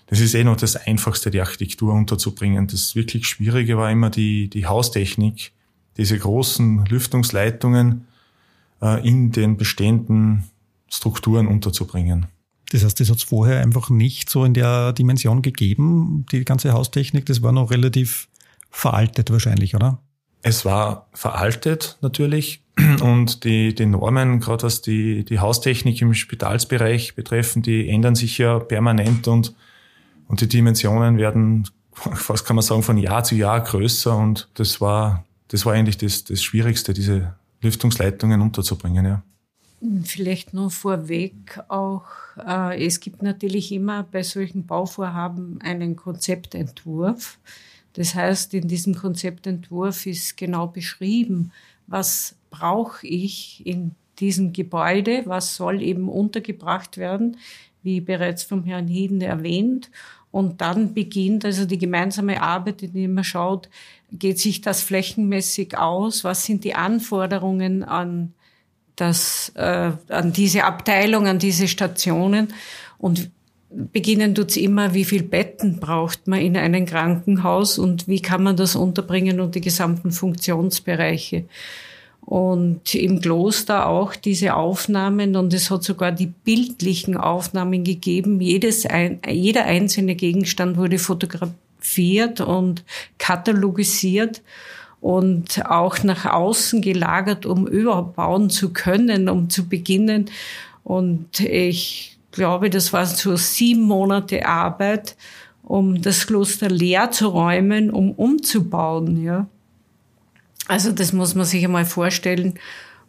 Das 0.06 0.18
ist 0.18 0.34
eh 0.34 0.44
noch 0.44 0.56
das 0.56 0.76
Einfachste, 0.76 1.30
die 1.30 1.42
Architektur 1.42 1.92
unterzubringen. 1.92 2.68
Das 2.68 2.96
wirklich 2.96 3.26
Schwierige 3.26 3.76
war 3.76 3.90
immer 3.90 4.08
die, 4.08 4.48
die 4.48 4.64
Haustechnik, 4.64 5.52
diese 5.98 6.18
großen 6.18 6.86
Lüftungsleitungen 6.86 8.06
äh, 8.80 9.06
in 9.06 9.30
den 9.30 9.58
bestehenden 9.58 10.44
Strukturen 10.88 11.48
unterzubringen. 11.48 12.28
Das 12.70 12.82
heißt, 12.82 12.98
das 12.98 13.10
hat 13.10 13.18
es 13.18 13.24
vorher 13.24 13.60
einfach 13.60 13.90
nicht 13.90 14.30
so 14.30 14.46
in 14.46 14.54
der 14.54 14.94
Dimension 14.94 15.42
gegeben, 15.42 16.24
die 16.32 16.46
ganze 16.46 16.72
Haustechnik. 16.72 17.26
Das 17.26 17.42
war 17.42 17.52
noch 17.52 17.70
relativ 17.70 18.28
veraltet 18.76 19.30
wahrscheinlich, 19.30 19.74
oder? 19.74 19.98
Es 20.42 20.66
war 20.66 21.08
veraltet 21.14 21.96
natürlich 22.02 22.62
und 23.00 23.44
die, 23.44 23.74
die 23.74 23.86
Normen, 23.86 24.38
gerade 24.38 24.64
was 24.64 24.82
die, 24.82 25.24
die 25.24 25.40
Haustechnik 25.40 26.00
im 26.02 26.12
Spitalsbereich 26.12 27.14
betreffen, 27.14 27.62
die 27.62 27.88
ändern 27.88 28.14
sich 28.14 28.36
ja 28.36 28.58
permanent 28.58 29.28
und, 29.28 29.54
und 30.28 30.42
die 30.42 30.48
Dimensionen 30.48 31.16
werden, 31.16 31.66
fast 31.92 32.46
kann 32.46 32.56
man 32.56 32.62
sagen, 32.62 32.82
von 32.82 32.98
Jahr 32.98 33.24
zu 33.24 33.34
Jahr 33.34 33.62
größer 33.62 34.14
und 34.14 34.48
das 34.54 34.80
war, 34.80 35.24
das 35.48 35.64
war 35.64 35.72
eigentlich 35.72 35.96
das, 35.96 36.24
das 36.24 36.42
Schwierigste, 36.42 36.92
diese 36.92 37.34
Lüftungsleitungen 37.62 38.42
unterzubringen, 38.42 39.06
ja. 39.06 39.22
Vielleicht 40.04 40.52
nur 40.52 40.70
vorweg 40.70 41.60
auch, 41.68 42.04
äh, 42.46 42.84
es 42.84 43.00
gibt 43.00 43.22
natürlich 43.22 43.72
immer 43.72 44.02
bei 44.02 44.22
solchen 44.22 44.66
Bauvorhaben 44.66 45.60
einen 45.62 45.96
Konzeptentwurf. 45.96 47.38
Das 47.96 48.14
heißt, 48.14 48.52
in 48.52 48.68
diesem 48.68 48.94
Konzeptentwurf 48.94 50.04
ist 50.04 50.36
genau 50.36 50.66
beschrieben, 50.66 51.50
was 51.86 52.36
brauche 52.50 53.06
ich 53.06 53.66
in 53.66 53.92
diesem 54.18 54.52
Gebäude, 54.52 55.22
was 55.24 55.56
soll 55.56 55.80
eben 55.80 56.10
untergebracht 56.10 56.98
werden, 56.98 57.38
wie 57.82 58.02
bereits 58.02 58.42
vom 58.42 58.64
Herrn 58.64 58.86
Hieden 58.86 59.22
erwähnt. 59.22 59.90
Und 60.30 60.60
dann 60.60 60.92
beginnt 60.92 61.46
also 61.46 61.64
die 61.64 61.78
gemeinsame 61.78 62.42
Arbeit, 62.42 62.82
indem 62.82 63.14
man 63.14 63.24
schaut, 63.24 63.70
geht 64.12 64.38
sich 64.38 64.60
das 64.60 64.82
flächenmäßig 64.82 65.78
aus, 65.78 66.22
was 66.22 66.44
sind 66.44 66.64
die 66.64 66.74
Anforderungen 66.74 67.82
an 67.82 68.34
das, 68.96 69.52
äh, 69.54 69.92
an 70.08 70.34
diese 70.34 70.64
Abteilung, 70.64 71.26
an 71.26 71.38
diese 71.38 71.66
Stationen. 71.66 72.52
Und 72.98 73.30
beginnen 73.70 74.34
tut's 74.34 74.56
immer, 74.56 74.94
wie 74.94 75.04
viel 75.04 75.22
Betten 75.22 75.78
braucht 75.78 76.26
man 76.26 76.40
in 76.40 76.56
einem 76.56 76.86
Krankenhaus 76.86 77.78
und 77.78 78.08
wie 78.08 78.20
kann 78.20 78.42
man 78.42 78.56
das 78.56 78.76
unterbringen 78.76 79.40
und 79.40 79.54
die 79.54 79.60
gesamten 79.60 80.12
Funktionsbereiche. 80.12 81.44
Und 82.20 82.94
im 82.94 83.20
Kloster 83.20 83.86
auch 83.86 84.16
diese 84.16 84.56
Aufnahmen 84.56 85.36
und 85.36 85.54
es 85.54 85.70
hat 85.70 85.84
sogar 85.84 86.10
die 86.10 86.26
bildlichen 86.26 87.16
Aufnahmen 87.16 87.84
gegeben. 87.84 88.40
Jedes 88.40 88.84
ein, 88.84 89.20
jeder 89.28 89.64
einzelne 89.64 90.16
Gegenstand 90.16 90.76
wurde 90.76 90.98
fotografiert 90.98 92.40
und 92.40 92.84
katalogisiert 93.18 94.42
und 95.00 95.64
auch 95.66 96.02
nach 96.02 96.24
außen 96.24 96.82
gelagert, 96.82 97.46
um 97.46 97.68
überhaupt 97.68 98.16
bauen 98.16 98.50
zu 98.50 98.72
können, 98.72 99.28
um 99.28 99.48
zu 99.48 99.68
beginnen. 99.68 100.28
Und 100.82 101.38
ich 101.38 102.15
glaube, 102.36 102.70
das 102.70 102.92
war 102.92 103.04
so 103.06 103.34
sieben 103.34 103.82
Monate 103.82 104.46
Arbeit, 104.46 105.16
um 105.64 106.00
das 106.00 106.28
Kloster 106.28 106.70
leer 106.70 107.10
zu 107.10 107.26
räumen, 107.26 107.90
um 107.90 108.12
umzubauen, 108.12 109.22
ja. 109.24 109.48
Also 110.68 110.92
das 110.92 111.12
muss 111.12 111.34
man 111.34 111.44
sich 111.44 111.64
einmal 111.64 111.84
vorstellen. 111.84 112.54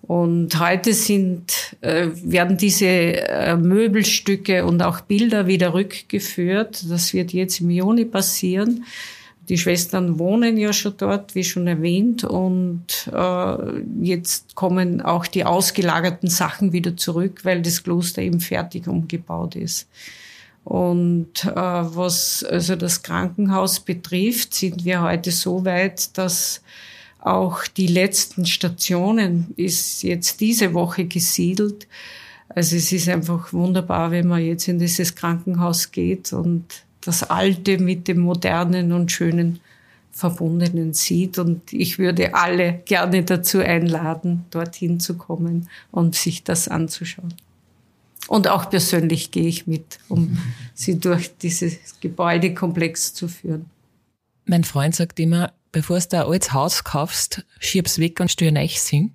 Und 0.01 0.59
heute 0.59 0.93
sind, 0.93 1.75
äh, 1.81 2.07
werden 2.23 2.57
diese 2.57 2.85
äh, 2.85 3.55
Möbelstücke 3.55 4.65
und 4.65 4.81
auch 4.81 5.01
Bilder 5.01 5.47
wieder 5.47 5.73
rückgeführt. 5.73 6.85
Das 6.89 7.13
wird 7.13 7.33
jetzt 7.33 7.59
im 7.59 7.69
Juni 7.69 8.05
passieren. 8.05 8.85
Die 9.49 9.57
Schwestern 9.57 10.19
wohnen 10.19 10.57
ja 10.57 10.73
schon 10.73 10.95
dort, 10.97 11.33
wie 11.33 11.43
schon 11.43 11.67
erwähnt, 11.67 12.23
und 12.23 13.09
äh, 13.13 13.81
jetzt 14.01 14.55
kommen 14.55 15.01
auch 15.01 15.25
die 15.25 15.45
ausgelagerten 15.45 16.29
Sachen 16.29 16.73
wieder 16.73 16.97
zurück, 16.97 17.45
weil 17.45 17.61
das 17.61 17.83
Kloster 17.83 18.21
eben 18.21 18.41
fertig 18.41 18.87
umgebaut 18.87 19.55
ist. 19.55 19.87
Und 20.65 21.45
äh, 21.45 21.55
was 21.55 22.43
also 22.43 22.75
das 22.75 23.01
Krankenhaus 23.01 23.79
betrifft, 23.79 24.53
sind 24.53 24.83
wir 24.83 25.01
heute 25.01 25.31
so 25.31 25.63
weit, 25.63 26.17
dass 26.17 26.61
auch 27.19 27.65
die 27.67 27.87
letzten 27.87 28.45
Stationen 28.45 29.53
ist 29.55 30.03
jetzt 30.03 30.41
diese 30.41 30.73
Woche 30.73 31.05
gesiedelt. 31.05 31.87
Also 32.49 32.75
es 32.75 32.91
ist 32.91 33.07
einfach 33.07 33.53
wunderbar, 33.53 34.11
wenn 34.11 34.27
man 34.27 34.43
jetzt 34.43 34.67
in 34.67 34.79
dieses 34.79 35.15
Krankenhaus 35.15 35.91
geht 35.91 36.33
und 36.33 36.65
das 37.01 37.23
Alte 37.23 37.77
mit 37.77 38.07
dem 38.07 38.19
Modernen 38.19 38.91
und 38.91 39.11
Schönen 39.11 39.59
Verbundenen 40.11 40.93
sieht. 40.93 41.37
Und 41.37 41.71
ich 41.71 41.99
würde 41.99 42.33
alle 42.33 42.81
gerne 42.85 43.23
dazu 43.23 43.59
einladen, 43.59 44.45
dorthin 44.49 44.99
zu 44.99 45.15
kommen 45.15 45.69
und 45.91 46.15
sich 46.15 46.43
das 46.43 46.67
anzuschauen. 46.67 47.33
Und 48.27 48.47
auch 48.47 48.69
persönlich 48.69 49.31
gehe 49.31 49.47
ich 49.47 49.67
mit, 49.67 49.99
um 50.09 50.37
sie 50.73 50.99
durch 50.99 51.37
dieses 51.37 51.77
Gebäudekomplex 52.01 53.13
zu 53.13 53.27
führen. 53.27 53.67
Mein 54.45 54.63
Freund 54.63 54.95
sagt 54.95 55.19
immer, 55.19 55.53
bevor 55.71 55.99
du 55.99 56.17
ein 56.17 56.25
altes 56.25 56.53
Haus 56.53 56.83
kaufst, 56.83 57.45
schieb's 57.59 57.99
weg 57.99 58.19
und 58.19 58.31
stör 58.31 58.51
neu 58.51 58.67
singen 58.67 59.13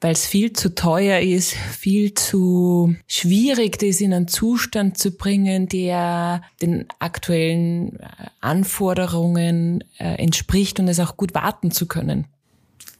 weil 0.00 0.12
es 0.12 0.26
viel 0.26 0.52
zu 0.52 0.74
teuer 0.74 1.20
ist, 1.20 1.52
viel 1.52 2.14
zu 2.14 2.94
schwierig, 3.06 3.78
das 3.78 4.00
in 4.00 4.14
einen 4.14 4.28
Zustand 4.28 4.96
zu 4.96 5.12
bringen, 5.12 5.68
der 5.68 6.42
den 6.62 6.86
aktuellen 6.98 7.98
äh, 8.00 8.06
Anforderungen 8.40 9.84
äh, 9.98 10.14
entspricht 10.14 10.80
und 10.80 10.88
es 10.88 11.00
auch 11.00 11.16
gut 11.16 11.34
warten 11.34 11.70
zu 11.70 11.86
können. 11.86 12.26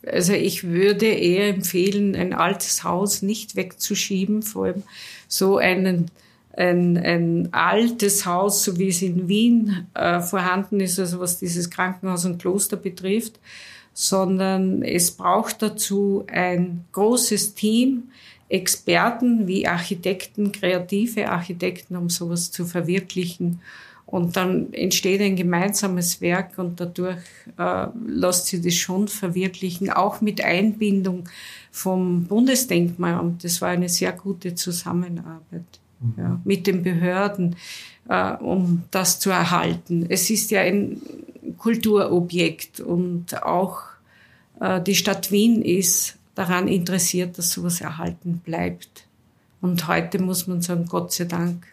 Also 0.07 0.33
ich 0.33 0.65
würde 0.65 1.07
eher 1.07 1.49
empfehlen, 1.49 2.17
ein 2.17 2.33
altes 2.33 2.85
Haus 2.85 3.23
nicht 3.23 3.57
wegzuschieben, 3.57 4.43
vor 4.43 4.67
allem 4.67 4.83
so 5.29 5.59
einen 5.59 6.11
ein, 6.53 6.99
ein 6.99 7.49
altes 7.53 8.27
Haus, 8.27 8.65
so 8.65 8.79
wie 8.79 8.89
es 8.89 9.03
in 9.03 9.29
Wien 9.29 9.87
äh, 9.95 10.21
vorhanden 10.21 10.81
ist, 10.81 10.99
also 10.99 11.21
was 11.21 11.39
dieses 11.39 11.71
Krankenhaus 11.71 12.25
und 12.25 12.39
Kloster 12.39 12.77
betrifft, 12.77 13.39
sondern 13.93 14.83
es 14.83 15.11
braucht 15.11 15.63
dazu 15.63 16.25
ein 16.29 16.85
großes 16.93 17.55
Team, 17.55 18.05
Experten 18.49 19.47
wie 19.47 19.69
Architekten, 19.69 20.51
kreative 20.53 21.29
Architekten, 21.29 21.97
um 21.97 22.11
sowas 22.11 22.51
zu 22.51 22.65
verwirklichen. 22.67 23.61
Und 24.07 24.37
dann 24.37 24.73
entsteht 24.73 25.21
ein 25.21 25.37
gemeinsames 25.37 26.21
Werk 26.21 26.59
und 26.59 26.81
dadurch 26.81 27.21
äh, 27.57 27.87
lässt 28.09 28.47
sich 28.47 28.61
das 28.61 28.75
schon 28.75 29.07
verwirklichen, 29.07 29.89
auch 29.89 30.21
mit 30.21 30.43
Einbindung 30.43 31.29
vom 31.71 32.25
Bundesdenkmalamt. 32.25 33.45
Das 33.45 33.61
war 33.61 33.69
eine 33.69 33.89
sehr 33.89 34.11
gute 34.11 34.57
Zusammenarbeit 34.57 35.79
mhm. 36.01 36.15
ja, 36.17 36.41
mit 36.45 36.67
den 36.67 36.83
Behörden, 36.83 37.55
äh, 38.09 38.33
um 38.33 38.83
das 38.91 39.21
zu 39.21 39.31
erhalten. 39.31 40.07
Es 40.09 40.29
ist 40.29 40.51
ja 40.51 40.63
ein 40.63 41.01
Kulturobjekt 41.59 42.81
und 42.81 43.43
auch 43.43 43.83
äh, 44.61 44.81
die 44.81 44.95
Stadt 44.95 45.31
Wien 45.31 45.63
ist 45.63 46.17
daran 46.35 46.69
interessiert, 46.69 47.39
dass 47.39 47.53
sowas 47.53 47.81
erhalten 47.81 48.41
bleibt. 48.45 49.07
Und 49.61 49.89
heute 49.89 50.19
muss 50.19 50.47
man 50.47 50.63
sagen, 50.63 50.87
Gott 50.87 51.13
sei 51.13 51.25
Dank. 51.25 51.67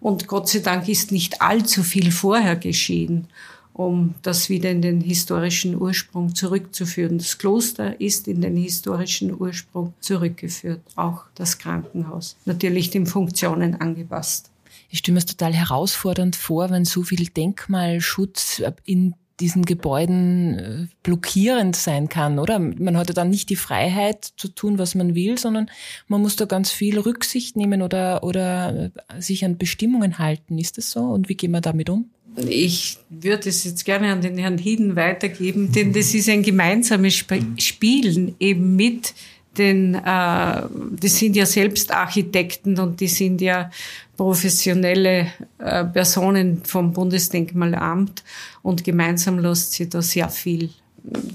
Und 0.00 0.26
Gott 0.26 0.48
sei 0.48 0.58
Dank 0.58 0.88
ist 0.88 1.12
nicht 1.12 1.40
allzu 1.40 1.82
viel 1.82 2.12
vorher 2.12 2.56
geschehen, 2.56 3.28
um 3.72 4.14
das 4.22 4.50
wieder 4.50 4.70
in 4.70 4.82
den 4.82 5.00
historischen 5.00 5.80
Ursprung 5.80 6.34
zurückzuführen. 6.34 7.16
Das 7.16 7.38
Kloster 7.38 8.00
ist 8.00 8.28
in 8.28 8.42
den 8.42 8.56
historischen 8.56 9.34
Ursprung 9.40 9.94
zurückgeführt, 10.00 10.80
auch 10.96 11.24
das 11.34 11.58
Krankenhaus. 11.58 12.36
Natürlich 12.44 12.90
den 12.90 13.06
Funktionen 13.06 13.80
angepasst. 13.80 14.50
Ich 14.94 15.00
stelle 15.00 15.14
mir 15.14 15.18
es 15.18 15.26
total 15.26 15.52
herausfordernd 15.52 16.36
vor, 16.36 16.70
wenn 16.70 16.84
so 16.84 17.02
viel 17.02 17.26
Denkmalschutz 17.26 18.62
in 18.84 19.14
diesen 19.40 19.64
Gebäuden 19.64 20.56
äh, 20.56 20.86
blockierend 21.02 21.74
sein 21.74 22.08
kann, 22.08 22.38
oder? 22.38 22.60
Man 22.60 22.96
hat 22.96 23.08
ja 23.08 23.14
dann 23.14 23.28
nicht 23.28 23.50
die 23.50 23.56
Freiheit 23.56 24.24
zu 24.36 24.46
tun, 24.46 24.78
was 24.78 24.94
man 24.94 25.16
will, 25.16 25.36
sondern 25.36 25.68
man 26.06 26.22
muss 26.22 26.36
da 26.36 26.44
ganz 26.44 26.70
viel 26.70 27.00
Rücksicht 27.00 27.56
nehmen 27.56 27.82
oder, 27.82 28.22
oder 28.22 28.92
äh, 29.08 29.20
sich 29.20 29.44
an 29.44 29.58
Bestimmungen 29.58 30.20
halten. 30.20 30.58
Ist 30.58 30.78
das 30.78 30.92
so? 30.92 31.00
Und 31.00 31.28
wie 31.28 31.34
gehen 31.34 31.50
wir 31.50 31.60
damit 31.60 31.90
um? 31.90 32.10
Ich 32.36 32.98
würde 33.10 33.48
es 33.48 33.64
jetzt 33.64 33.84
gerne 33.84 34.12
an 34.12 34.20
den 34.20 34.38
Herrn 34.38 34.58
Hieden 34.58 34.94
weitergeben, 34.94 35.72
denn 35.72 35.92
das 35.92 36.14
ist 36.14 36.28
ein 36.28 36.44
gemeinsames 36.44 37.24
Spielen 37.58 38.36
eben 38.38 38.76
mit 38.76 39.12
den, 39.58 39.94
äh, 39.94 40.62
die 40.72 41.08
sind 41.08 41.36
ja 41.36 41.46
selbst 41.46 41.92
Architekten 41.92 42.78
und 42.78 43.00
die 43.00 43.08
sind 43.08 43.40
ja 43.40 43.70
professionelle 44.16 45.28
äh, 45.58 45.84
Personen 45.84 46.64
vom 46.64 46.92
Bundesdenkmalamt 46.92 48.22
und 48.62 48.84
gemeinsam 48.84 49.38
lässt 49.38 49.72
sie 49.72 49.88
da 49.88 50.02
sehr 50.02 50.28
viel 50.28 50.70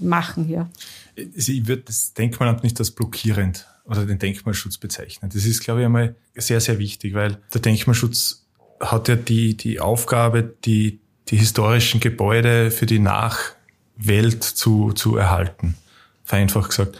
machen, 0.01 0.49
ja. 0.49 0.69
Ich 1.15 1.67
würde 1.67 1.83
das 1.85 2.13
Denkmalamt 2.13 2.63
nicht 2.63 2.79
als 2.79 2.91
blockierend 2.91 3.67
oder 3.85 4.05
den 4.05 4.19
Denkmalschutz 4.19 4.77
bezeichnen. 4.77 5.29
Das 5.33 5.45
ist, 5.45 5.61
glaube 5.61 5.81
ich, 5.81 5.85
einmal 5.85 6.15
sehr, 6.35 6.61
sehr 6.61 6.79
wichtig, 6.79 7.13
weil 7.13 7.37
der 7.53 7.61
Denkmalschutz 7.61 8.45
hat 8.79 9.07
ja 9.09 9.15
die, 9.15 9.57
die 9.57 9.79
Aufgabe, 9.79 10.55
die, 10.63 10.99
die 11.27 11.37
historischen 11.37 11.99
Gebäude 11.99 12.71
für 12.71 12.85
die 12.85 12.99
Nachwelt 12.99 14.43
zu, 14.43 14.93
zu 14.93 15.17
erhalten. 15.17 15.75
Vereinfacht 16.23 16.69
gesagt. 16.69 16.97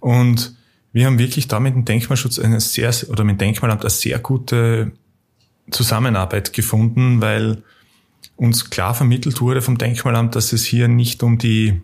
Und 0.00 0.56
wir 0.92 1.06
haben 1.06 1.18
wirklich 1.18 1.48
da 1.48 1.60
mit 1.60 1.74
dem 1.74 1.84
Denkmalschutz 1.84 2.38
eine 2.38 2.60
sehr, 2.60 2.92
oder 3.08 3.24
mit 3.24 3.34
dem 3.34 3.38
Denkmalamt 3.38 3.82
eine 3.82 3.90
sehr 3.90 4.18
gute 4.18 4.92
Zusammenarbeit 5.70 6.52
gefunden, 6.52 7.20
weil 7.20 7.62
uns 8.36 8.70
klar 8.70 8.94
vermittelt 8.94 9.40
wurde 9.40 9.62
vom 9.62 9.78
Denkmalamt, 9.78 10.34
dass 10.36 10.52
es 10.52 10.64
hier 10.64 10.88
nicht 10.88 11.22
um 11.22 11.38
die 11.38 11.82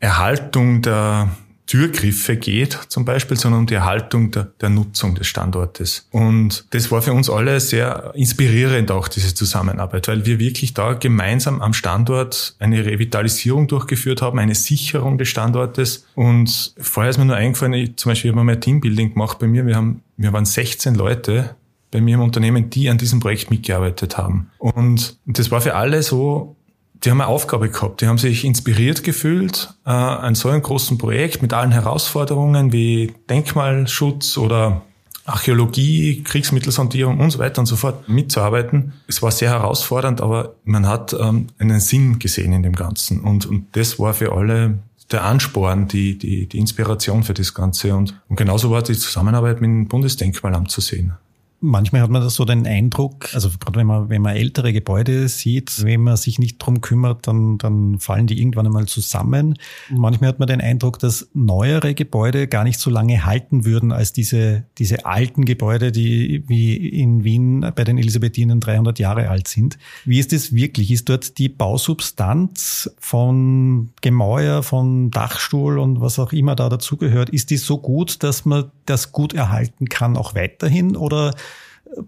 Erhaltung 0.00 0.82
der 0.82 1.30
Türgriffe 1.66 2.36
geht 2.36 2.78
zum 2.88 3.04
Beispiel, 3.04 3.36
sondern 3.36 3.60
um 3.62 3.66
die 3.66 3.74
Erhaltung 3.74 4.30
der, 4.30 4.44
der, 4.60 4.68
Nutzung 4.68 5.14
des 5.14 5.26
Standortes. 5.26 6.06
Und 6.10 6.64
das 6.70 6.90
war 6.90 7.02
für 7.02 7.12
uns 7.12 7.28
alle 7.28 7.58
sehr 7.60 8.12
inspirierend 8.14 8.90
auch, 8.90 9.08
diese 9.08 9.34
Zusammenarbeit, 9.34 10.08
weil 10.08 10.26
wir 10.26 10.38
wirklich 10.38 10.74
da 10.74 10.94
gemeinsam 10.94 11.60
am 11.60 11.72
Standort 11.72 12.54
eine 12.58 12.84
Revitalisierung 12.84 13.66
durchgeführt 13.66 14.22
haben, 14.22 14.38
eine 14.38 14.54
Sicherung 14.54 15.18
des 15.18 15.28
Standortes. 15.28 16.06
Und 16.14 16.74
vorher 16.78 17.10
ist 17.10 17.18
mir 17.18 17.24
nur 17.24 17.36
eingefallen, 17.36 17.74
ich, 17.74 17.96
zum 17.96 18.10
Beispiel 18.10 18.30
habe 18.30 18.44
mal 18.44 18.60
Teambuilding 18.60 19.12
gemacht 19.12 19.38
bei 19.38 19.46
mir, 19.46 19.66
wir 19.66 19.76
haben, 19.76 20.02
wir 20.16 20.32
waren 20.32 20.46
16 20.46 20.94
Leute 20.94 21.56
bei 21.90 22.00
mir 22.00 22.14
im 22.16 22.20
Unternehmen, 22.20 22.70
die 22.70 22.88
an 22.88 22.98
diesem 22.98 23.20
Projekt 23.20 23.50
mitgearbeitet 23.50 24.18
haben. 24.18 24.50
Und 24.58 25.16
das 25.24 25.50
war 25.50 25.60
für 25.60 25.74
alle 25.74 26.02
so 26.02 26.55
die 27.04 27.10
haben 27.10 27.20
eine 27.20 27.28
Aufgabe 27.28 27.68
gehabt, 27.68 28.00
die 28.00 28.06
haben 28.06 28.18
sich 28.18 28.44
inspiriert 28.44 29.02
gefühlt, 29.04 29.74
äh, 29.84 29.90
an 29.90 30.34
so 30.34 30.48
einem 30.48 30.62
großen 30.62 30.98
Projekt 30.98 31.42
mit 31.42 31.52
allen 31.52 31.72
Herausforderungen 31.72 32.72
wie 32.72 33.14
Denkmalschutz 33.28 34.38
oder 34.38 34.82
Archäologie, 35.26 36.22
Kriegsmittelsondierung 36.22 37.18
und 37.18 37.30
so 37.30 37.38
weiter 37.40 37.60
und 37.60 37.66
so 37.66 37.76
fort 37.76 38.08
mitzuarbeiten. 38.08 38.92
Es 39.08 39.22
war 39.22 39.32
sehr 39.32 39.50
herausfordernd, 39.50 40.20
aber 40.20 40.54
man 40.64 40.86
hat 40.86 41.14
ähm, 41.18 41.48
einen 41.58 41.80
Sinn 41.80 42.18
gesehen 42.18 42.52
in 42.52 42.62
dem 42.62 42.74
Ganzen. 42.74 43.20
Und, 43.20 43.44
und 43.44 43.66
das 43.72 43.98
war 43.98 44.14
für 44.14 44.32
alle 44.32 44.78
der 45.10 45.24
Ansporn, 45.24 45.88
die, 45.88 46.16
die, 46.16 46.46
die 46.46 46.58
Inspiration 46.58 47.24
für 47.24 47.34
das 47.34 47.54
Ganze. 47.54 47.94
Und, 47.94 48.20
und 48.28 48.36
genauso 48.36 48.70
war 48.70 48.82
die 48.82 48.94
Zusammenarbeit 48.94 49.60
mit 49.60 49.68
dem 49.68 49.88
Bundesdenkmalamt 49.88 50.70
zu 50.70 50.80
sehen. 50.80 51.14
Manchmal 51.60 52.02
hat 52.02 52.10
man 52.10 52.28
so 52.28 52.44
den 52.44 52.66
Eindruck, 52.66 53.34
also 53.34 53.48
gerade 53.58 53.78
wenn 53.78 53.86
man, 53.86 54.10
wenn 54.10 54.20
man 54.20 54.36
ältere 54.36 54.72
Gebäude 54.72 55.28
sieht, 55.28 55.82
wenn 55.84 56.02
man 56.02 56.16
sich 56.16 56.38
nicht 56.38 56.58
drum 56.58 56.82
kümmert, 56.82 57.26
dann, 57.26 57.56
dann 57.56 57.98
fallen 57.98 58.26
die 58.26 58.38
irgendwann 58.38 58.66
einmal 58.66 58.86
zusammen. 58.86 59.58
Und 59.90 59.98
manchmal 59.98 60.28
hat 60.28 60.38
man 60.38 60.48
den 60.48 60.60
Eindruck, 60.60 60.98
dass 60.98 61.28
neuere 61.32 61.94
Gebäude 61.94 62.46
gar 62.46 62.64
nicht 62.64 62.78
so 62.78 62.90
lange 62.90 63.24
halten 63.24 63.64
würden 63.64 63.90
als 63.90 64.12
diese, 64.12 64.64
diese 64.78 65.06
alten 65.06 65.46
Gebäude, 65.46 65.92
die 65.92 66.44
wie 66.46 66.76
in 66.76 67.24
Wien 67.24 67.60
bei 67.74 67.84
den 67.84 67.96
Elisabethinen 67.96 68.60
300 68.60 68.98
Jahre 68.98 69.30
alt 69.30 69.48
sind. 69.48 69.78
Wie 70.04 70.18
ist 70.18 70.32
es 70.32 70.52
wirklich? 70.52 70.90
Ist 70.90 71.08
dort 71.08 71.38
die 71.38 71.48
Bausubstanz 71.48 72.90
von 72.98 73.90
Gemäuer, 74.02 74.62
von 74.62 75.10
Dachstuhl 75.10 75.78
und 75.78 76.00
was 76.00 76.18
auch 76.18 76.32
immer 76.32 76.54
da 76.54 76.68
dazugehört, 76.68 77.30
ist 77.30 77.50
die 77.50 77.56
so 77.56 77.78
gut, 77.78 78.22
dass 78.22 78.44
man 78.44 78.70
das 78.84 79.12
gut 79.12 79.32
erhalten 79.32 79.88
kann, 79.88 80.16
auch 80.16 80.34
weiterhin? 80.34 80.96
Oder 80.96 81.34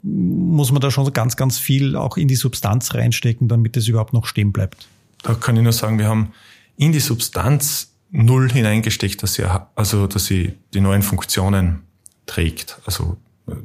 muss 0.02 0.72
man 0.72 0.80
da 0.80 0.90
schon 0.90 1.12
ganz, 1.12 1.36
ganz 1.36 1.58
viel 1.58 1.96
auch 1.96 2.16
in 2.16 2.28
die 2.28 2.36
Substanz 2.36 2.94
reinstecken, 2.94 3.48
damit 3.48 3.76
es 3.76 3.88
überhaupt 3.88 4.12
noch 4.12 4.26
stehen 4.26 4.52
bleibt? 4.52 4.86
Da 5.22 5.34
kann 5.34 5.56
ich 5.56 5.62
nur 5.62 5.72
sagen, 5.72 5.98
wir 5.98 6.08
haben 6.08 6.32
in 6.76 6.92
die 6.92 7.00
Substanz 7.00 7.92
null 8.10 8.50
hineingesteckt, 8.50 9.22
dass 9.22 9.34
sie, 9.34 9.44
also, 9.74 10.06
dass 10.06 10.26
sie 10.26 10.54
die 10.74 10.80
neuen 10.80 11.02
Funktionen 11.02 11.80
trägt. 12.26 12.78
Also, 12.86 13.16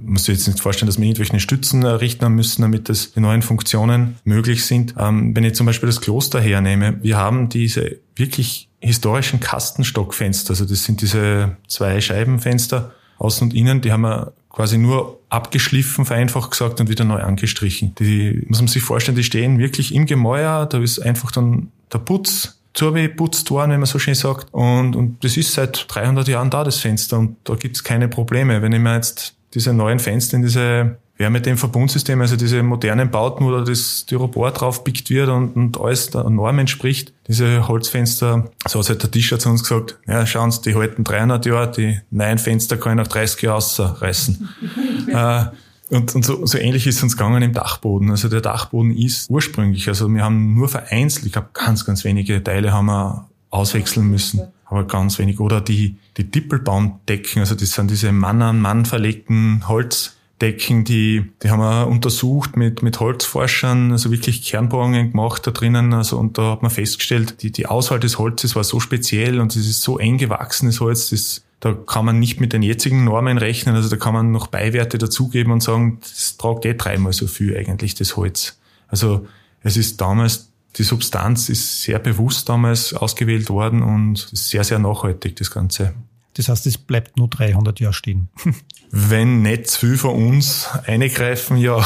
muss 0.02 0.26
sich 0.26 0.38
jetzt 0.38 0.48
nicht 0.48 0.60
vorstellen, 0.60 0.88
dass 0.88 0.98
wir 0.98 1.06
irgendwelche 1.06 1.40
Stützen 1.40 1.84
errichten 1.84 2.34
müssen, 2.34 2.62
damit 2.62 2.90
das 2.90 3.14
die 3.14 3.20
neuen 3.20 3.42
Funktionen 3.42 4.16
möglich 4.24 4.66
sind. 4.66 4.96
Ähm, 4.98 5.36
wenn 5.36 5.44
ich 5.44 5.56
zum 5.56 5.66
Beispiel 5.66 5.88
das 5.88 6.02
Kloster 6.02 6.40
hernehme, 6.40 7.00
wir 7.04 7.18
haben 7.18 7.50
diese 7.50 8.00
wirklich 8.16 8.70
historischen 8.80 9.40
Kastenstockfenster, 9.40 10.52
also 10.52 10.66
das 10.66 10.84
sind 10.84 11.02
diese 11.02 11.58
zwei 11.68 12.00
Scheibenfenster, 12.02 12.94
außen 13.18 13.50
und 13.50 13.54
innen, 13.54 13.82
die 13.82 13.92
haben 13.92 14.02
wir 14.02 14.34
quasi 14.54 14.78
nur 14.78 15.20
abgeschliffen, 15.30 16.06
vereinfacht 16.06 16.52
gesagt, 16.52 16.80
und 16.80 16.88
wieder 16.88 17.04
neu 17.04 17.20
angestrichen. 17.20 17.94
Die 17.96 18.46
muss 18.48 18.60
man 18.60 18.68
sich 18.70 18.84
vorstellen, 18.84 19.18
die 19.18 19.24
stehen 19.24 19.60
wirklich 19.60 19.94
im 19.94 20.06
Gemäuer, 20.06 20.66
da 20.68 20.80
ist 20.80 21.00
einfach 21.00 21.32
dann 21.32 21.72
der 21.92 21.98
Putz 21.98 22.60
zugeputzt 22.74 23.52
worden, 23.52 23.72
wenn 23.72 23.80
man 23.80 23.88
so 23.88 24.00
schön 24.00 24.16
sagt. 24.16 24.48
Und, 24.54 24.96
und 24.96 25.24
das 25.24 25.38
ist 25.38 25.54
seit 25.54 25.86
300 25.90 26.28
Jahren 26.28 26.50
da, 26.50 26.64
das 26.64 26.78
Fenster, 26.78 27.20
und 27.20 27.36
da 27.44 27.56
gibt's 27.56 27.84
keine 27.84 28.08
Probleme. 28.08 28.62
Wenn 28.62 28.72
ich 28.72 28.80
mir 28.80 28.96
jetzt 28.96 29.36
diese 29.54 29.74
neuen 29.74 30.00
Fenster 30.00 30.38
in 30.38 30.44
diese 30.44 30.98
wer 31.18 31.30
mit 31.30 31.46
dem 31.46 31.58
Verbundsystem, 31.58 32.20
also 32.22 32.36
diese 32.36 32.64
modernen 32.64 33.12
Bauten, 33.12 33.46
wo 33.46 33.52
da 33.52 33.62
das 33.62 34.02
Styropor 34.02 34.52
drauf 34.52 34.84
pickt 34.84 35.10
wird 35.10 35.30
und, 35.30 35.56
und 35.56 35.80
alles 35.80 36.10
der 36.10 36.30
Norm 36.30 36.60
entspricht, 36.60 37.14
diese 37.28 37.68
Holzfenster, 37.68 38.50
so 38.68 38.80
hat 38.80 38.90
halt 38.90 39.04
der 39.04 39.12
Tischer 39.12 39.40
zu 39.40 39.50
uns 39.50 39.64
gesagt, 39.64 40.00
ja, 40.08 40.26
schauen 40.26 40.52
Sie, 40.52 40.62
die 40.62 40.76
halten 40.76 41.04
300 41.04 41.46
Jahre, 41.46 41.72
die 41.72 42.00
neuen 42.10 42.38
Fenster 42.38 42.78
kann 42.78 42.94
ich 42.94 43.06
nach 43.06 43.08
30 43.08 43.42
Jahren 43.44 43.54
rausreißen. 43.54 44.50
äh, 45.10 45.46
und, 45.90 46.16
und 46.16 46.26
so, 46.26 46.46
so 46.46 46.58
ähnlich 46.58 46.88
ist 46.88 46.98
es 46.98 47.04
uns 47.04 47.18
gegangen 47.18 47.44
im 47.44 47.54
Dachboden. 47.54 48.10
Also 48.10 48.28
der 48.28 48.42
Dachboden 48.42 48.92
ist 48.92 49.30
ursprünglich, 49.30 49.88
also 49.88 50.10
wir 50.10 50.24
haben 50.24 50.56
nur 50.56 50.68
vereinzelt, 50.68 51.28
ich 51.28 51.34
glaube 51.34 51.50
ganz, 51.54 51.86
ganz 51.86 52.04
wenige 52.04 52.44
Teile 52.44 52.74
haben 52.74 52.88
wir 52.88 53.28
auswechseln 53.52 54.10
müssen, 54.10 54.42
aber 54.66 54.86
ganz 54.86 55.20
wenig. 55.20 55.40
Oder 55.40 55.62
die, 55.62 55.98
die 56.18 56.30
Dippelbaumdecken, 56.30 57.42
also 57.42 57.54
das 57.54 57.74
sind 57.74 57.92
diese 57.92 58.12
Mann 58.12 58.42
an 58.42 58.60
Mann 58.60 58.86
verlegten 58.86 59.68
Holz, 59.68 60.16
Decken, 60.44 60.84
die, 60.84 61.32
die 61.42 61.50
haben 61.50 61.62
wir 61.62 61.88
untersucht 61.88 62.58
mit, 62.58 62.84
mit 62.84 63.00
Holzforschern, 63.00 63.94
also 63.94 64.12
wirklich 64.12 64.44
Kernbohrungen 64.44 65.12
gemacht 65.12 65.48
da 65.48 65.52
drinnen, 65.52 65.94
also, 65.94 66.18
und 66.18 66.38
da 66.38 66.52
hat 66.52 66.62
man 66.62 66.70
festgestellt, 66.70 67.42
die, 67.42 67.52
die 67.54 67.66
Auswahl 67.66 68.02
des 68.02 68.20
Holzes 68.20 68.54
war 68.54 68.66
so 68.66 68.82
speziell 68.82 69.40
und 69.40 69.56
es 69.56 69.66
ist 69.66 69.82
so 69.82 69.98
eng 70.00 70.18
gewachsenes 70.18 70.82
Holz, 70.82 71.12
das, 71.12 71.46
da 71.62 71.72
kann 71.74 72.04
man 72.04 72.20
nicht 72.20 72.42
mit 72.42 72.52
den 72.52 72.62
jetzigen 72.62 73.06
Normen 73.06 73.38
rechnen, 73.38 73.74
also 73.74 73.88
da 73.88 73.96
kann 73.96 74.14
man 74.14 74.32
noch 74.32 74.48
Beiwerte 74.48 74.98
dazugeben 74.98 75.54
und 75.54 75.64
sagen, 75.64 76.00
das 76.02 76.36
tragt 76.36 76.66
eh 76.66 76.74
dreimal 76.74 77.14
so 77.14 77.28
viel 77.28 77.56
eigentlich, 77.56 77.96
das 77.96 78.18
Holz. 78.18 78.60
Also, 78.90 79.26
es 79.62 79.78
ist 79.78 80.02
damals 80.02 80.50
die 80.76 80.84
Substanz 80.84 81.50
ist 81.50 81.84
sehr 81.84 82.00
bewusst 82.00 82.50
damals 82.50 82.94
ausgewählt 82.96 83.50
worden 83.50 83.84
und 83.84 84.30
ist 84.32 84.50
sehr, 84.50 84.64
sehr 84.64 84.80
nachhaltig, 84.80 85.36
das 85.36 85.52
Ganze. 85.52 85.94
Das 86.36 86.50
heißt, 86.50 86.66
es 86.68 86.78
bleibt 86.78 87.18
nur 87.18 87.30
300 87.30 87.80
Jahre 87.80 87.94
stehen. 87.94 88.30
Wenn 88.92 89.42
nicht 89.42 89.68
zu 89.68 89.80
viel 89.80 89.98
von 89.98 90.16
uns 90.30 90.68
eingreifen, 90.86 91.58
ja. 91.58 91.86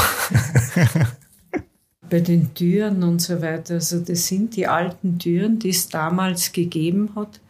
Bei 2.10 2.20
den 2.20 2.54
Türen 2.54 3.02
und 3.02 3.20
so 3.20 3.42
weiter, 3.42 3.74
also 3.74 4.00
das 4.00 4.26
sind 4.26 4.56
die 4.56 4.66
alten 4.66 5.18
Türen, 5.18 5.58
die 5.58 5.68
es 5.68 5.88
damals 5.88 6.52
gegeben 6.52 7.10
hat. 7.14 7.40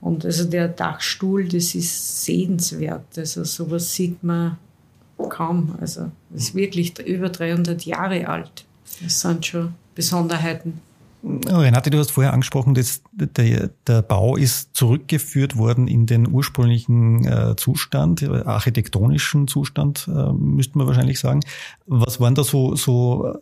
Und 0.00 0.24
also 0.24 0.44
der 0.44 0.68
Dachstuhl, 0.68 1.46
das 1.46 1.74
ist 1.74 2.24
sehenswert. 2.24 3.16
Also 3.16 3.44
sowas 3.44 3.94
sieht 3.94 4.22
man 4.24 4.56
kaum. 5.28 5.76
Also 5.80 6.10
das 6.30 6.44
ist 6.44 6.54
wirklich 6.54 6.98
über 7.06 7.28
300 7.28 7.84
Jahre 7.84 8.26
alt. 8.26 8.64
Das 9.02 9.20
sind 9.20 9.46
schon 9.46 9.74
Besonderheiten. 9.94 10.80
Renate, 11.22 11.90
du 11.90 11.98
hast 11.98 12.12
vorher 12.12 12.32
angesprochen, 12.32 12.74
dass 12.74 13.02
der, 13.12 13.70
der 13.86 14.02
Bau 14.02 14.36
ist 14.36 14.74
zurückgeführt 14.74 15.56
worden 15.56 15.86
in 15.86 16.06
den 16.06 16.30
ursprünglichen 16.30 17.26
äh, 17.26 17.56
Zustand, 17.56 18.22
äh, 18.22 18.42
architektonischen 18.44 19.46
Zustand, 19.46 20.08
äh, 20.08 20.32
müsste 20.32 20.78
man 20.78 20.86
wahrscheinlich 20.86 21.18
sagen. 21.18 21.40
Was 21.86 22.20
waren 22.20 22.34
da 22.34 22.42
so, 22.42 22.74
so 22.74 23.34
äh, 23.34 23.38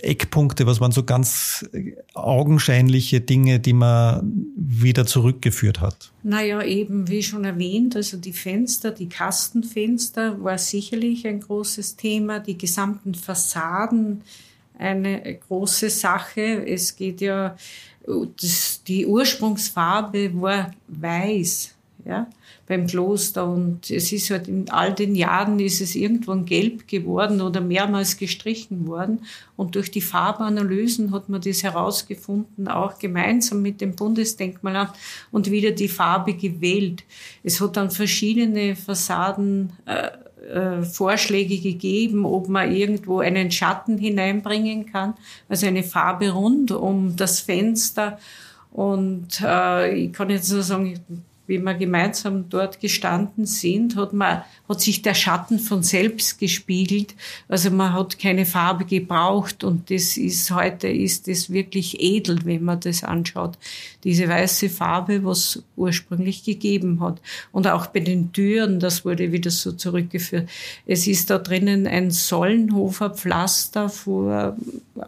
Eckpunkte, 0.00 0.66
was 0.66 0.80
waren 0.80 0.92
so 0.92 1.02
ganz 1.02 1.68
augenscheinliche 2.14 3.20
Dinge, 3.20 3.60
die 3.60 3.74
man 3.74 4.46
wieder 4.56 5.04
zurückgeführt 5.04 5.80
hat? 5.80 6.12
Naja, 6.22 6.62
eben 6.62 7.08
wie 7.08 7.22
schon 7.22 7.44
erwähnt, 7.44 7.96
also 7.96 8.16
die 8.16 8.32
Fenster, 8.32 8.92
die 8.92 9.08
Kastenfenster 9.08 10.42
war 10.42 10.56
sicherlich 10.56 11.26
ein 11.26 11.40
großes 11.40 11.96
Thema, 11.96 12.40
die 12.40 12.56
gesamten 12.56 13.14
Fassaden, 13.14 14.22
eine 14.78 15.38
große 15.48 15.90
Sache. 15.90 16.66
Es 16.66 16.96
geht 16.96 17.20
ja, 17.20 17.56
das, 18.40 18.82
die 18.86 19.06
Ursprungsfarbe 19.06 20.30
war 20.40 20.72
weiß, 20.88 21.74
ja, 22.04 22.26
beim 22.66 22.86
Kloster 22.86 23.46
und 23.46 23.90
es 23.90 24.12
ist 24.12 24.30
halt 24.30 24.48
in 24.48 24.70
all 24.70 24.94
den 24.94 25.14
Jahren 25.14 25.58
ist 25.60 25.80
es 25.80 25.94
irgendwann 25.94 26.44
gelb 26.44 26.88
geworden 26.88 27.40
oder 27.40 27.60
mehrmals 27.60 28.16
gestrichen 28.16 28.86
worden 28.86 29.20
und 29.56 29.74
durch 29.74 29.90
die 29.90 30.00
Farbanalysen 30.00 31.12
hat 31.12 31.28
man 31.28 31.40
das 31.40 31.62
herausgefunden, 31.62 32.68
auch 32.68 32.98
gemeinsam 32.98 33.62
mit 33.62 33.80
dem 33.80 33.94
Bundesdenkmalamt 33.94 34.92
und 35.30 35.50
wieder 35.50 35.72
die 35.72 35.88
Farbe 35.88 36.34
gewählt. 36.34 37.04
Es 37.42 37.60
hat 37.60 37.76
dann 37.76 37.90
verschiedene 37.90 38.74
Fassaden 38.74 39.72
äh, 39.86 40.10
äh, 40.42 40.82
Vorschläge 40.82 41.58
gegeben, 41.58 42.24
ob 42.24 42.48
man 42.48 42.74
irgendwo 42.74 43.20
einen 43.20 43.50
Schatten 43.50 43.98
hineinbringen 43.98 44.86
kann, 44.86 45.14
also 45.48 45.66
eine 45.66 45.82
Farbe 45.82 46.30
rund 46.30 46.70
um 46.72 47.16
das 47.16 47.40
Fenster. 47.40 48.18
Und 48.70 49.40
äh, 49.42 49.94
ich 49.94 50.12
kann 50.12 50.30
jetzt 50.30 50.50
nur 50.50 50.62
sagen, 50.62 50.98
wie 51.46 51.58
wir 51.58 51.74
gemeinsam 51.74 52.48
dort 52.48 52.80
gestanden 52.80 53.46
sind, 53.46 53.96
hat 53.96 54.12
man, 54.12 54.42
hat 54.68 54.80
sich 54.80 55.02
der 55.02 55.14
Schatten 55.14 55.58
von 55.58 55.82
selbst 55.82 56.38
gespiegelt. 56.38 57.14
Also 57.48 57.70
man 57.70 57.92
hat 57.92 58.18
keine 58.18 58.46
Farbe 58.46 58.84
gebraucht 58.84 59.64
und 59.64 59.90
das 59.90 60.16
ist 60.16 60.50
heute 60.52 60.88
ist 60.88 61.26
es 61.26 61.50
wirklich 61.50 62.00
edel, 62.00 62.38
wenn 62.44 62.62
man 62.62 62.78
das 62.80 63.02
anschaut. 63.02 63.58
Diese 64.04 64.28
weiße 64.28 64.68
Farbe, 64.68 65.24
was 65.24 65.62
ursprünglich 65.76 66.44
gegeben 66.44 67.00
hat. 67.00 67.20
Und 67.50 67.66
auch 67.66 67.86
bei 67.86 68.00
den 68.00 68.32
Türen, 68.32 68.78
das 68.78 69.04
wurde 69.04 69.32
wieder 69.32 69.50
so 69.50 69.72
zurückgeführt. 69.72 70.48
Es 70.86 71.06
ist 71.06 71.28
da 71.30 71.38
drinnen 71.38 71.86
ein 71.86 72.10
Sollenhofer 72.12 73.10
Pflaster 73.10 73.88
vor, 73.88 74.56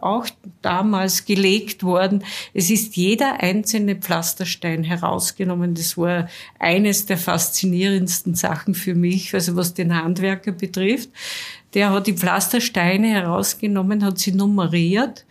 auch 0.01 0.27
damals 0.61 1.25
gelegt 1.25 1.83
worden. 1.83 2.23
Es 2.53 2.69
ist 2.69 2.95
jeder 2.95 3.41
einzelne 3.41 3.95
Pflasterstein 3.95 4.83
herausgenommen. 4.83 5.75
Das 5.75 5.97
war 5.97 6.24
eines 6.59 7.05
der 7.05 7.17
faszinierendsten 7.17 8.35
Sachen 8.35 8.75
für 8.75 8.95
mich, 8.95 9.33
also 9.33 9.55
was 9.55 9.73
den 9.73 9.95
Handwerker 9.95 10.51
betrifft. 10.51 11.09
Der 11.73 11.91
hat 11.91 12.07
die 12.07 12.13
Pflastersteine 12.13 13.07
herausgenommen, 13.09 14.03
hat 14.03 14.19
sie 14.19 14.31
nummeriert 14.31 15.25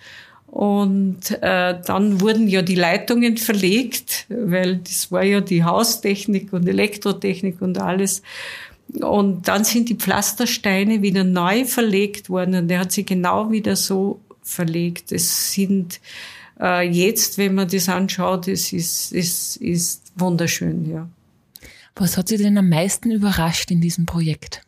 und 0.55 1.33
äh, 1.43 1.81
dann 1.85 2.21
wurden 2.21 2.47
ja 2.47 2.63
die 2.63 2.77
Leitungen 2.77 3.39
verlegt, 3.39 4.27
weil 4.29 4.77
das 4.77 5.11
war 5.11 5.25
ja 5.25 5.41
die 5.41 5.65
Haustechnik 5.65 6.53
und 6.53 6.69
Elektrotechnik 6.69 7.61
und 7.61 7.79
alles. 7.79 8.23
Und 9.01 9.49
dann 9.49 9.65
sind 9.65 9.89
die 9.89 9.97
Pflastersteine 9.97 11.03
wieder 11.03 11.25
neu 11.25 11.65
verlegt 11.65 12.31
worden 12.31 12.55
und 12.55 12.71
er 12.71 12.79
hat 12.79 12.93
sie 12.93 13.05
genau 13.05 13.51
wieder 13.51 13.75
so 13.75 14.21
verlegt. 14.43 15.11
Es 15.11 15.53
sind 15.53 16.01
äh, 16.61 16.89
jetzt, 16.89 17.37
wenn 17.37 17.57
man 17.57 17.67
das 17.67 17.89
anschaut, 17.89 18.47
es 18.47 18.73
ist, 18.73 19.13
es 19.13 19.57
ist 19.57 20.04
wunderschön, 20.17 20.91
ja. 20.91 21.09
Was 21.97 22.17
hat 22.17 22.29
Sie 22.29 22.37
denn 22.37 22.59
am 22.59 22.69
meisten 22.69 23.11
überrascht 23.11 23.71
in 23.71 23.81
diesem 23.81 24.05
Projekt? 24.05 24.63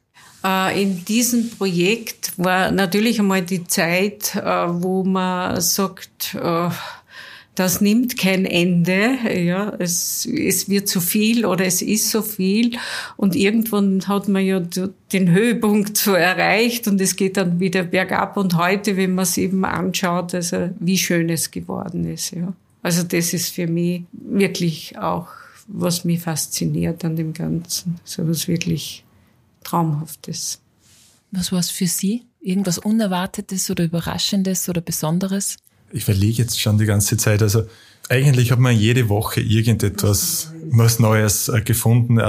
Äh, 0.44 0.82
in 0.82 1.04
diesem 1.04 1.50
Projekt 1.50 2.32
war 2.36 2.70
natürlich 2.70 3.18
einmal 3.18 3.42
die 3.42 3.64
Zeit, 3.64 4.36
äh, 4.36 4.42
wo 4.42 5.02
man 5.02 5.60
sagt, 5.60 6.36
äh, 6.40 6.70
das 7.56 7.80
nimmt 7.80 8.18
kein 8.18 8.44
Ende, 8.44 9.16
ja, 9.34 9.72
es, 9.78 10.26
es 10.26 10.68
wird 10.68 10.88
zu 10.88 11.00
viel 11.00 11.46
oder 11.46 11.64
es 11.64 11.80
ist 11.80 12.10
so 12.10 12.20
viel 12.20 12.76
und 13.16 13.34
irgendwann 13.34 14.06
hat 14.06 14.28
man 14.28 14.44
ja 14.44 14.60
den 14.60 15.30
Höhepunkt 15.30 15.96
so 15.96 16.12
erreicht 16.12 16.86
und 16.86 17.00
es 17.00 17.16
geht 17.16 17.38
dann 17.38 17.58
wieder 17.58 17.82
bergab 17.82 18.36
und 18.36 18.58
heute, 18.58 18.98
wenn 18.98 19.14
man 19.14 19.22
es 19.22 19.38
eben 19.38 19.64
anschaut, 19.64 20.34
also 20.34 20.68
wie 20.78 20.98
schön 20.98 21.30
es 21.30 21.50
geworden 21.50 22.04
ist, 22.04 22.32
ja. 22.32 22.52
Also 22.86 23.02
das 23.02 23.32
ist 23.32 23.52
für 23.52 23.66
mich 23.66 24.04
wirklich 24.12 24.96
auch, 24.96 25.26
was 25.66 26.04
mich 26.04 26.20
fasziniert 26.20 27.04
an 27.04 27.16
dem 27.16 27.32
Ganzen, 27.32 27.98
so 28.04 28.28
was 28.28 28.46
wirklich 28.46 29.04
Traumhaftes. 29.64 30.60
Was 31.32 31.50
war 31.50 31.58
es 31.58 31.70
für 31.70 31.88
Sie? 31.88 32.22
Irgendwas 32.40 32.78
Unerwartetes 32.78 33.68
oder 33.70 33.82
Überraschendes 33.82 34.68
oder 34.68 34.82
Besonderes? 34.82 35.56
ich 35.92 36.04
verlege 36.04 36.42
jetzt 36.42 36.60
schon 36.60 36.78
die 36.78 36.86
ganze 36.86 37.16
Zeit. 37.16 37.42
Also 37.42 37.64
eigentlich 38.08 38.52
hat 38.52 38.58
man 38.58 38.76
jede 38.76 39.08
Woche 39.08 39.40
irgendetwas 39.40 40.52
was 40.70 40.98
Neues 40.98 41.48
äh, 41.48 41.60
gefunden. 41.60 42.20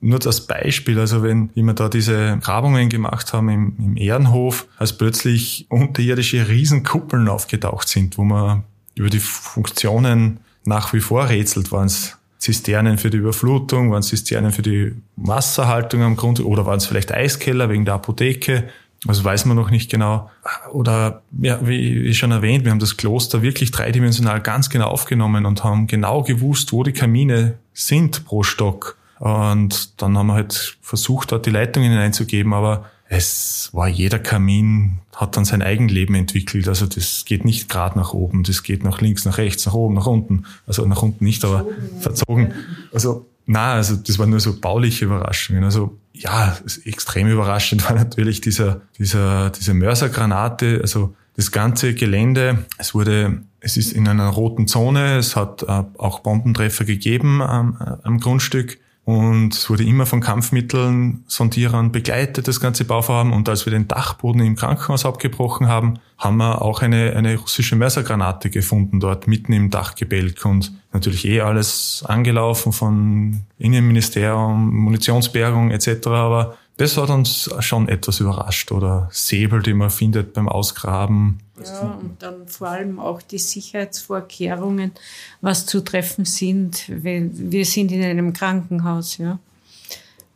Nur 0.00 0.18
das 0.18 0.46
Beispiel, 0.46 0.98
also 0.98 1.22
wenn 1.22 1.50
wir 1.54 1.72
da 1.72 1.88
diese 1.88 2.38
Grabungen 2.42 2.88
gemacht 2.88 3.32
haben 3.32 3.48
im, 3.48 3.74
im 3.78 3.96
Ehrenhof, 3.96 4.66
als 4.76 4.96
plötzlich 4.96 5.66
unterirdische 5.68 6.48
Riesenkuppeln 6.48 7.28
aufgetaucht 7.28 7.88
sind, 7.88 8.18
wo 8.18 8.24
man 8.24 8.64
über 9.00 9.10
die 9.10 9.18
Funktionen 9.18 10.40
nach 10.64 10.92
wie 10.92 11.00
vor 11.00 11.28
rätselt, 11.28 11.72
waren 11.72 11.86
es 11.86 12.16
Zisternen 12.38 12.98
für 12.98 13.10
die 13.10 13.18
Überflutung, 13.18 13.90
waren 13.90 14.00
es 14.00 14.08
Zisternen 14.08 14.52
für 14.52 14.62
die 14.62 14.94
Wasserhaltung 15.16 16.02
am 16.02 16.16
Grund 16.16 16.40
oder 16.40 16.64
waren 16.66 16.78
es 16.78 16.86
vielleicht 16.86 17.12
Eiskeller 17.12 17.68
wegen 17.68 17.84
der 17.84 17.94
Apotheke 17.94 18.68
also 19.06 19.24
weiß 19.24 19.46
man 19.46 19.56
noch 19.56 19.70
nicht 19.70 19.90
genau. 19.90 20.30
Oder 20.72 21.22
ja, 21.40 21.66
wie 21.66 22.12
schon 22.14 22.32
erwähnt, 22.32 22.64
wir 22.64 22.70
haben 22.70 22.80
das 22.80 22.96
Kloster 22.96 23.40
wirklich 23.40 23.70
dreidimensional 23.70 24.40
ganz 24.40 24.68
genau 24.68 24.88
aufgenommen 24.88 25.46
und 25.46 25.64
haben 25.64 25.86
genau 25.86 26.22
gewusst, 26.22 26.72
wo 26.72 26.82
die 26.82 26.92
Kamine 26.92 27.58
sind 27.72 28.24
pro 28.26 28.42
Stock. 28.42 28.98
Und 29.18 30.00
dann 30.02 30.16
haben 30.18 30.26
wir 30.26 30.34
halt 30.34 30.76
versucht, 30.82 31.32
dort 31.32 31.46
die 31.46 31.50
Leitungen 31.50 31.90
hineinzugeben, 31.90 32.52
aber 32.52 32.90
es 33.12 33.70
war 33.72 33.88
jeder 33.88 34.20
Kamin, 34.20 35.00
hat 35.16 35.36
dann 35.36 35.44
sein 35.44 35.62
Eigenleben 35.62 36.14
entwickelt. 36.14 36.68
Also 36.68 36.86
das 36.86 37.24
geht 37.24 37.44
nicht 37.44 37.68
gerade 37.68 37.98
nach 37.98 38.14
oben, 38.14 38.44
das 38.44 38.62
geht 38.62 38.84
nach 38.84 39.00
links, 39.00 39.24
nach 39.24 39.36
rechts, 39.36 39.66
nach 39.66 39.74
oben, 39.74 39.94
nach 39.96 40.06
unten. 40.06 40.44
Also 40.64 40.86
nach 40.86 41.02
unten 41.02 41.24
nicht, 41.24 41.44
aber 41.44 41.66
verzogen. 41.98 42.54
Also 42.92 43.26
Na, 43.46 43.72
also 43.72 43.96
das 43.96 44.20
waren 44.20 44.30
nur 44.30 44.38
so 44.38 44.60
bauliche 44.60 45.06
Überraschungen. 45.06 45.64
Also 45.64 45.98
ja, 46.12 46.56
extrem 46.84 47.26
überraschend 47.26 47.84
war 47.84 47.96
natürlich 47.96 48.42
dieser, 48.42 48.82
dieser, 48.96 49.50
diese 49.50 49.74
Mörsergranate. 49.74 50.78
Also 50.80 51.16
das 51.34 51.50
ganze 51.50 51.94
Gelände, 51.94 52.64
es 52.78 52.94
wurde, 52.94 53.42
es 53.58 53.76
ist 53.76 53.92
in 53.92 54.06
einer 54.06 54.28
roten 54.28 54.68
Zone, 54.68 55.16
es 55.18 55.34
hat 55.34 55.64
äh, 55.64 55.82
auch 55.98 56.20
Bombentreffer 56.20 56.84
gegeben 56.84 57.42
am, 57.42 57.76
am 58.04 58.20
Grundstück. 58.20 58.78
Und 59.04 59.68
wurde 59.68 59.82
immer 59.82 60.06
von 60.06 60.20
Kampfmitteln, 60.20 61.24
Sondierern 61.26 61.90
begleitet, 61.90 62.46
das 62.46 62.60
ganze 62.60 62.84
Bauvorhaben. 62.84 63.32
Und 63.32 63.48
als 63.48 63.66
wir 63.66 63.72
den 63.72 63.88
Dachboden 63.88 64.42
im 64.42 64.56
Krankenhaus 64.56 65.04
abgebrochen 65.04 65.68
haben, 65.68 65.98
haben 66.18 66.36
wir 66.36 66.62
auch 66.62 66.82
eine, 66.82 67.16
eine 67.16 67.36
russische 67.36 67.76
Mörsergranate 67.76 68.50
gefunden 68.50 69.00
dort 69.00 69.26
mitten 69.26 69.52
im 69.52 69.70
Dachgebälk. 69.70 70.44
Und 70.44 70.72
natürlich 70.92 71.26
eh 71.26 71.40
alles 71.40 72.04
angelaufen 72.06 72.72
von 72.72 73.42
Innenministerium, 73.58 74.76
Munitionsbergung 74.76 75.70
etc. 75.70 76.06
Aber 76.06 76.56
das 76.76 76.96
hat 76.96 77.10
uns 77.10 77.50
schon 77.60 77.88
etwas 77.88 78.20
überrascht. 78.20 78.70
Oder 78.70 79.08
Säbel, 79.10 79.62
die 79.62 79.74
man 79.74 79.90
findet 79.90 80.34
beim 80.34 80.48
Ausgraben. 80.48 81.38
Ja, 81.66 81.98
und 82.00 82.22
dann 82.22 82.46
vor 82.46 82.68
allem 82.68 82.98
auch 82.98 83.22
die 83.22 83.38
Sicherheitsvorkehrungen, 83.38 84.92
was 85.40 85.66
zu 85.66 85.80
treffen 85.80 86.24
sind. 86.24 86.84
Wir 86.88 87.64
sind 87.64 87.92
in 87.92 88.02
einem 88.02 88.32
Krankenhaus, 88.32 89.18
ja. 89.18 89.38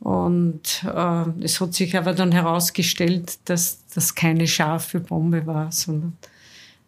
Und 0.00 0.84
äh, 0.84 1.24
es 1.40 1.60
hat 1.60 1.72
sich 1.72 1.96
aber 1.96 2.12
dann 2.12 2.30
herausgestellt, 2.30 3.38
dass 3.46 3.78
das 3.94 4.14
keine 4.14 4.46
scharfe 4.46 5.00
Bombe 5.00 5.46
war, 5.46 5.72
sondern 5.72 6.16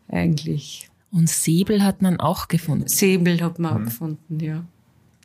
eigentlich. 0.09 0.91
Und 1.11 1.31
Säbel 1.31 1.83
hat 1.83 2.03
man 2.03 2.21
auch 2.21 2.49
gefunden? 2.49 2.89
Säbel 2.89 3.41
hat 3.43 3.59
man 3.59 3.73
mhm. 3.73 3.81
auch 3.81 3.85
gefunden, 3.87 4.41
ja. 4.41 4.65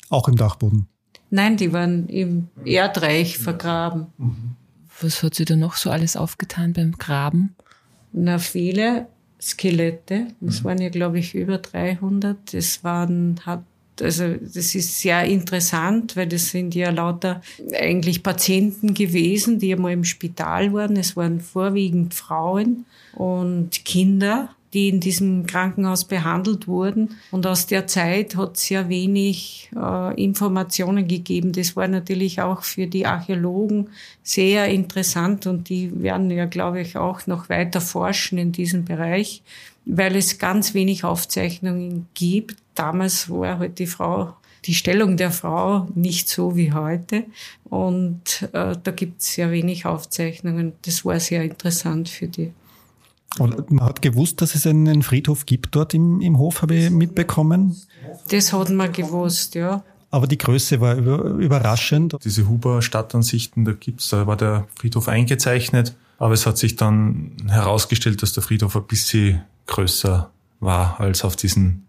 Auch 0.09 0.29
im 0.29 0.37
Dachboden? 0.37 0.87
Nein, 1.29 1.57
die 1.57 1.73
waren 1.73 2.07
im 2.07 2.49
Erdreich 2.65 3.37
vergraben. 3.37 4.07
Was 5.01 5.23
hat 5.23 5.35
sie 5.35 5.45
da 5.45 5.55
noch 5.55 5.75
so 5.75 5.89
alles 5.89 6.15
aufgetan 6.15 6.73
beim 6.73 6.97
Graben? 6.97 7.55
Na, 8.13 8.39
viele 8.39 9.07
Skelette. 9.41 10.27
Das 10.39 10.61
mhm. 10.61 10.63
waren 10.65 10.81
ja, 10.81 10.89
glaube 10.89 11.19
ich, 11.19 11.35
über 11.35 11.57
300. 11.57 12.53
Das 12.53 12.83
waren, 12.83 13.39
hat, 13.45 13.63
also, 13.99 14.35
das 14.35 14.75
ist 14.75 15.01
sehr 15.01 15.25
interessant, 15.25 16.15
weil 16.15 16.27
das 16.27 16.49
sind 16.49 16.75
ja 16.75 16.89
lauter 16.89 17.41
eigentlich 17.73 18.23
Patienten 18.23 18.93
gewesen, 18.93 19.59
die 19.59 19.73
einmal 19.73 19.93
im 19.93 20.03
Spital 20.03 20.73
waren. 20.73 20.95
Es 20.95 21.15
waren 21.15 21.39
vorwiegend 21.39 22.13
Frauen 22.13 22.85
und 23.13 23.83
Kinder 23.85 24.55
die 24.73 24.89
in 24.89 24.99
diesem 24.99 25.45
Krankenhaus 25.45 26.05
behandelt 26.05 26.67
wurden. 26.67 27.17
Und 27.31 27.45
aus 27.45 27.67
der 27.67 27.87
Zeit 27.87 28.35
hat 28.35 28.57
es 28.57 28.69
ja 28.69 28.87
wenig 28.87 29.69
äh, 29.75 30.23
Informationen 30.23 31.07
gegeben. 31.07 31.51
Das 31.51 31.75
war 31.75 31.87
natürlich 31.87 32.41
auch 32.41 32.63
für 32.63 32.87
die 32.87 33.05
Archäologen 33.05 33.89
sehr 34.23 34.67
interessant 34.67 35.47
und 35.47 35.69
die 35.69 36.01
werden 36.01 36.31
ja, 36.31 36.45
glaube 36.45 36.81
ich, 36.81 36.97
auch 36.97 37.27
noch 37.27 37.49
weiter 37.49 37.81
forschen 37.81 38.37
in 38.37 38.51
diesem 38.51 38.85
Bereich, 38.85 39.43
weil 39.85 40.15
es 40.15 40.37
ganz 40.37 40.73
wenig 40.73 41.03
Aufzeichnungen 41.03 42.07
gibt. 42.13 42.55
Damals 42.75 43.29
war 43.29 43.59
halt 43.59 43.79
die 43.79 43.87
Frau 43.87 44.35
die 44.65 44.75
Stellung 44.75 45.17
der 45.17 45.31
Frau 45.31 45.87
nicht 45.95 46.29
so 46.29 46.55
wie 46.55 46.71
heute. 46.71 47.23
Und 47.65 48.47
äh, 48.53 48.75
da 48.81 48.91
gibt 48.91 49.21
es 49.21 49.33
sehr 49.33 49.51
wenig 49.51 49.87
Aufzeichnungen. 49.87 50.73
Das 50.83 51.03
war 51.03 51.19
sehr 51.19 51.43
interessant 51.43 52.09
für 52.09 52.27
die 52.27 52.51
und 53.39 53.71
man 53.71 53.85
hat 53.85 54.01
gewusst, 54.01 54.41
dass 54.41 54.55
es 54.55 54.67
einen 54.67 55.03
Friedhof 55.03 55.45
gibt 55.45 55.75
dort 55.75 55.93
im, 55.93 56.19
im 56.21 56.37
Hof, 56.37 56.61
habe 56.61 56.75
ich 56.75 56.89
mitbekommen. 56.89 57.77
Das 58.29 58.51
hat 58.51 58.69
man 58.69 58.91
gewusst, 58.91 59.55
ja. 59.55 59.83
Aber 60.09 60.27
die 60.27 60.37
Größe 60.37 60.81
war 60.81 60.95
über, 60.95 61.23
überraschend. 61.23 62.17
Diese 62.23 62.47
Huber-Stadtansichten, 62.49 63.63
da 63.63 63.71
gibt's, 63.71 64.09
da 64.09 64.27
war 64.27 64.35
der 64.35 64.67
Friedhof 64.75 65.07
eingezeichnet, 65.07 65.95
aber 66.17 66.33
es 66.33 66.45
hat 66.45 66.57
sich 66.57 66.75
dann 66.75 67.37
herausgestellt, 67.47 68.21
dass 68.21 68.33
der 68.33 68.43
Friedhof 68.43 68.75
ein 68.75 68.83
bisschen 68.83 69.41
größer 69.67 70.29
war 70.59 70.99
als 70.99 71.23
auf 71.23 71.37
diesen. 71.37 71.87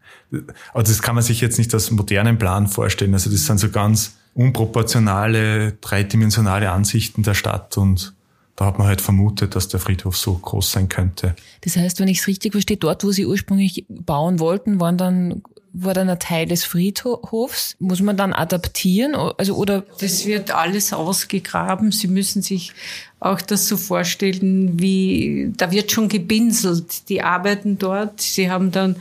Also 0.72 0.92
das 0.92 1.02
kann 1.02 1.16
man 1.16 1.24
sich 1.24 1.40
jetzt 1.40 1.58
nicht 1.58 1.74
als 1.74 1.90
modernen 1.90 2.38
Plan 2.38 2.68
vorstellen. 2.68 3.12
Also 3.12 3.28
das 3.28 3.44
sind 3.44 3.58
so 3.58 3.68
ganz 3.68 4.16
unproportionale, 4.34 5.72
dreidimensionale 5.80 6.70
Ansichten 6.70 7.24
der 7.24 7.34
Stadt 7.34 7.76
und 7.76 8.14
da 8.56 8.66
hat 8.66 8.78
man 8.78 8.86
halt 8.86 9.00
vermutet, 9.00 9.54
dass 9.56 9.68
der 9.68 9.80
Friedhof 9.80 10.16
so 10.16 10.34
groß 10.34 10.72
sein 10.72 10.88
könnte. 10.88 11.34
Das 11.62 11.76
heißt, 11.76 12.00
wenn 12.00 12.08
ich 12.08 12.18
es 12.18 12.26
richtig 12.26 12.52
verstehe, 12.52 12.76
dort, 12.76 13.02
wo 13.04 13.10
sie 13.10 13.26
ursprünglich 13.26 13.86
bauen 13.88 14.40
wollten, 14.40 14.80
waren 14.80 14.98
dann 14.98 15.42
war 15.72 15.94
dann 15.94 16.10
ein 16.10 16.18
Teil 16.18 16.46
des 16.46 16.64
Friedhofs. 16.64 17.76
Muss 17.78 18.02
man 18.02 18.16
dann 18.16 18.32
adaptieren? 18.32 19.14
Also, 19.14 19.54
oder? 19.56 19.84
Das 20.00 20.26
wird 20.26 20.54
alles 20.54 20.92
ausgegraben. 20.92 21.92
Sie 21.92 22.08
müssen 22.08 22.42
sich 22.42 22.72
auch 23.20 23.40
das 23.40 23.68
so 23.68 23.76
vorstellen, 23.76 24.78
wie, 24.80 25.50
da 25.56 25.70
wird 25.70 25.90
schon 25.90 26.08
gebinselt. 26.08 27.08
Die 27.08 27.22
arbeiten 27.22 27.78
dort. 27.78 28.20
Sie 28.20 28.50
haben 28.50 28.70
dann 28.70 28.96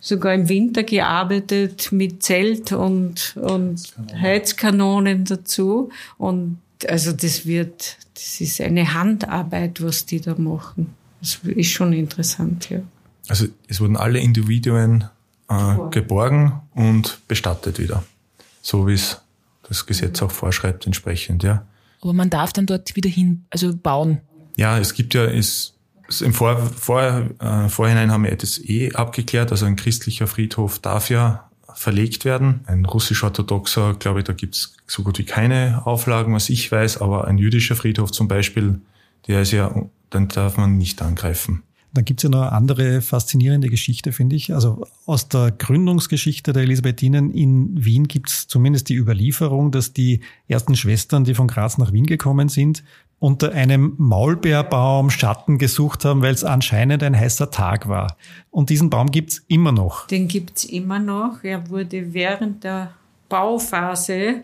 sogar 0.00 0.34
im 0.34 0.48
Winter 0.48 0.82
gearbeitet 0.82 1.92
mit 1.92 2.22
Zelt 2.22 2.72
und, 2.72 3.36
und 3.36 3.82
Heizkanonen 4.18 5.24
dazu. 5.24 5.90
Und 6.16 6.58
also 6.88 7.12
das 7.12 7.46
wird, 7.46 7.96
das 8.14 8.40
ist 8.40 8.60
eine 8.60 8.94
Handarbeit, 8.94 9.82
was 9.82 10.06
die 10.06 10.20
da 10.20 10.34
machen. 10.36 10.94
Das 11.20 11.40
ist 11.42 11.70
schon 11.70 11.92
interessant, 11.92 12.70
ja. 12.70 12.80
Also 13.28 13.46
es 13.68 13.80
wurden 13.80 13.96
alle 13.96 14.18
Individuen 14.20 15.04
äh, 15.48 15.76
geborgen 15.90 16.60
und 16.74 17.20
bestattet 17.26 17.78
wieder. 17.78 18.04
So 18.62 18.86
wie 18.86 18.94
es 18.94 19.20
das 19.68 19.86
Gesetz 19.86 20.20
auch 20.22 20.30
vorschreibt 20.30 20.86
entsprechend, 20.86 21.42
ja. 21.42 21.66
Aber 22.02 22.12
man 22.12 22.30
darf 22.30 22.52
dann 22.52 22.66
dort 22.66 22.94
wieder 22.96 23.08
hin, 23.08 23.44
also 23.50 23.74
bauen. 23.74 24.20
Ja, 24.56 24.78
es 24.78 24.92
gibt 24.92 25.14
ja, 25.14 25.24
es, 25.24 25.74
im 26.20 26.34
Vor, 26.34 26.58
Vor, 26.58 27.30
äh, 27.40 27.68
Vorhinein 27.68 28.12
haben 28.12 28.24
wir 28.24 28.36
das 28.36 28.58
eh 28.58 28.92
abgeklärt, 28.92 29.50
also 29.50 29.64
ein 29.64 29.76
christlicher 29.76 30.26
Friedhof 30.26 30.78
darf 30.78 31.08
ja 31.08 31.50
verlegt 31.74 32.24
werden. 32.24 32.60
Ein 32.66 32.84
russisch-orthodoxer, 32.84 33.94
glaube 33.94 34.20
ich, 34.20 34.24
da 34.24 34.32
gibt's 34.32 34.76
so 34.86 35.02
gut 35.02 35.18
wie 35.18 35.24
keine 35.24 35.82
Auflagen, 35.84 36.34
was 36.34 36.48
ich 36.50 36.70
weiß, 36.70 37.00
aber 37.00 37.26
ein 37.26 37.38
jüdischer 37.38 37.76
Friedhof 37.76 38.12
zum 38.12 38.28
Beispiel, 38.28 38.80
der 39.26 39.42
ist 39.42 39.52
ja, 39.52 39.74
dann 40.10 40.28
darf 40.28 40.56
man 40.56 40.78
nicht 40.78 41.02
angreifen. 41.02 41.62
Dann 41.94 42.04
gibt's 42.04 42.24
ja 42.24 42.28
noch 42.28 42.42
eine 42.42 42.52
andere 42.52 43.00
faszinierende 43.00 43.68
Geschichte, 43.68 44.12
finde 44.12 44.36
ich. 44.36 44.52
Also 44.52 44.86
aus 45.06 45.28
der 45.28 45.52
Gründungsgeschichte 45.52 46.52
der 46.52 46.64
Elisabethinen 46.64 47.30
in 47.30 47.84
Wien 47.84 48.08
gibt's 48.08 48.48
zumindest 48.48 48.88
die 48.88 48.96
Überlieferung, 48.96 49.70
dass 49.70 49.92
die 49.92 50.20
ersten 50.48 50.74
Schwestern, 50.74 51.24
die 51.24 51.34
von 51.34 51.46
Graz 51.46 51.78
nach 51.78 51.92
Wien 51.92 52.06
gekommen 52.06 52.48
sind, 52.48 52.82
unter 53.20 53.52
einem 53.52 53.94
Maulbeerbaum 53.96 55.08
Schatten 55.08 55.56
gesucht 55.58 56.04
haben, 56.04 56.20
weil 56.20 56.34
es 56.34 56.44
anscheinend 56.44 57.02
ein 57.02 57.16
heißer 57.16 57.50
Tag 57.50 57.88
war. 57.88 58.16
Und 58.50 58.70
diesen 58.70 58.90
Baum 58.90 59.10
gibt's 59.10 59.42
immer 59.48 59.72
noch. 59.72 60.08
Den 60.08 60.28
gibt's 60.28 60.64
immer 60.64 60.98
noch. 60.98 61.42
Er 61.42 61.70
wurde 61.70 62.12
während 62.12 62.64
der 62.64 62.92
Bauphase 63.28 64.42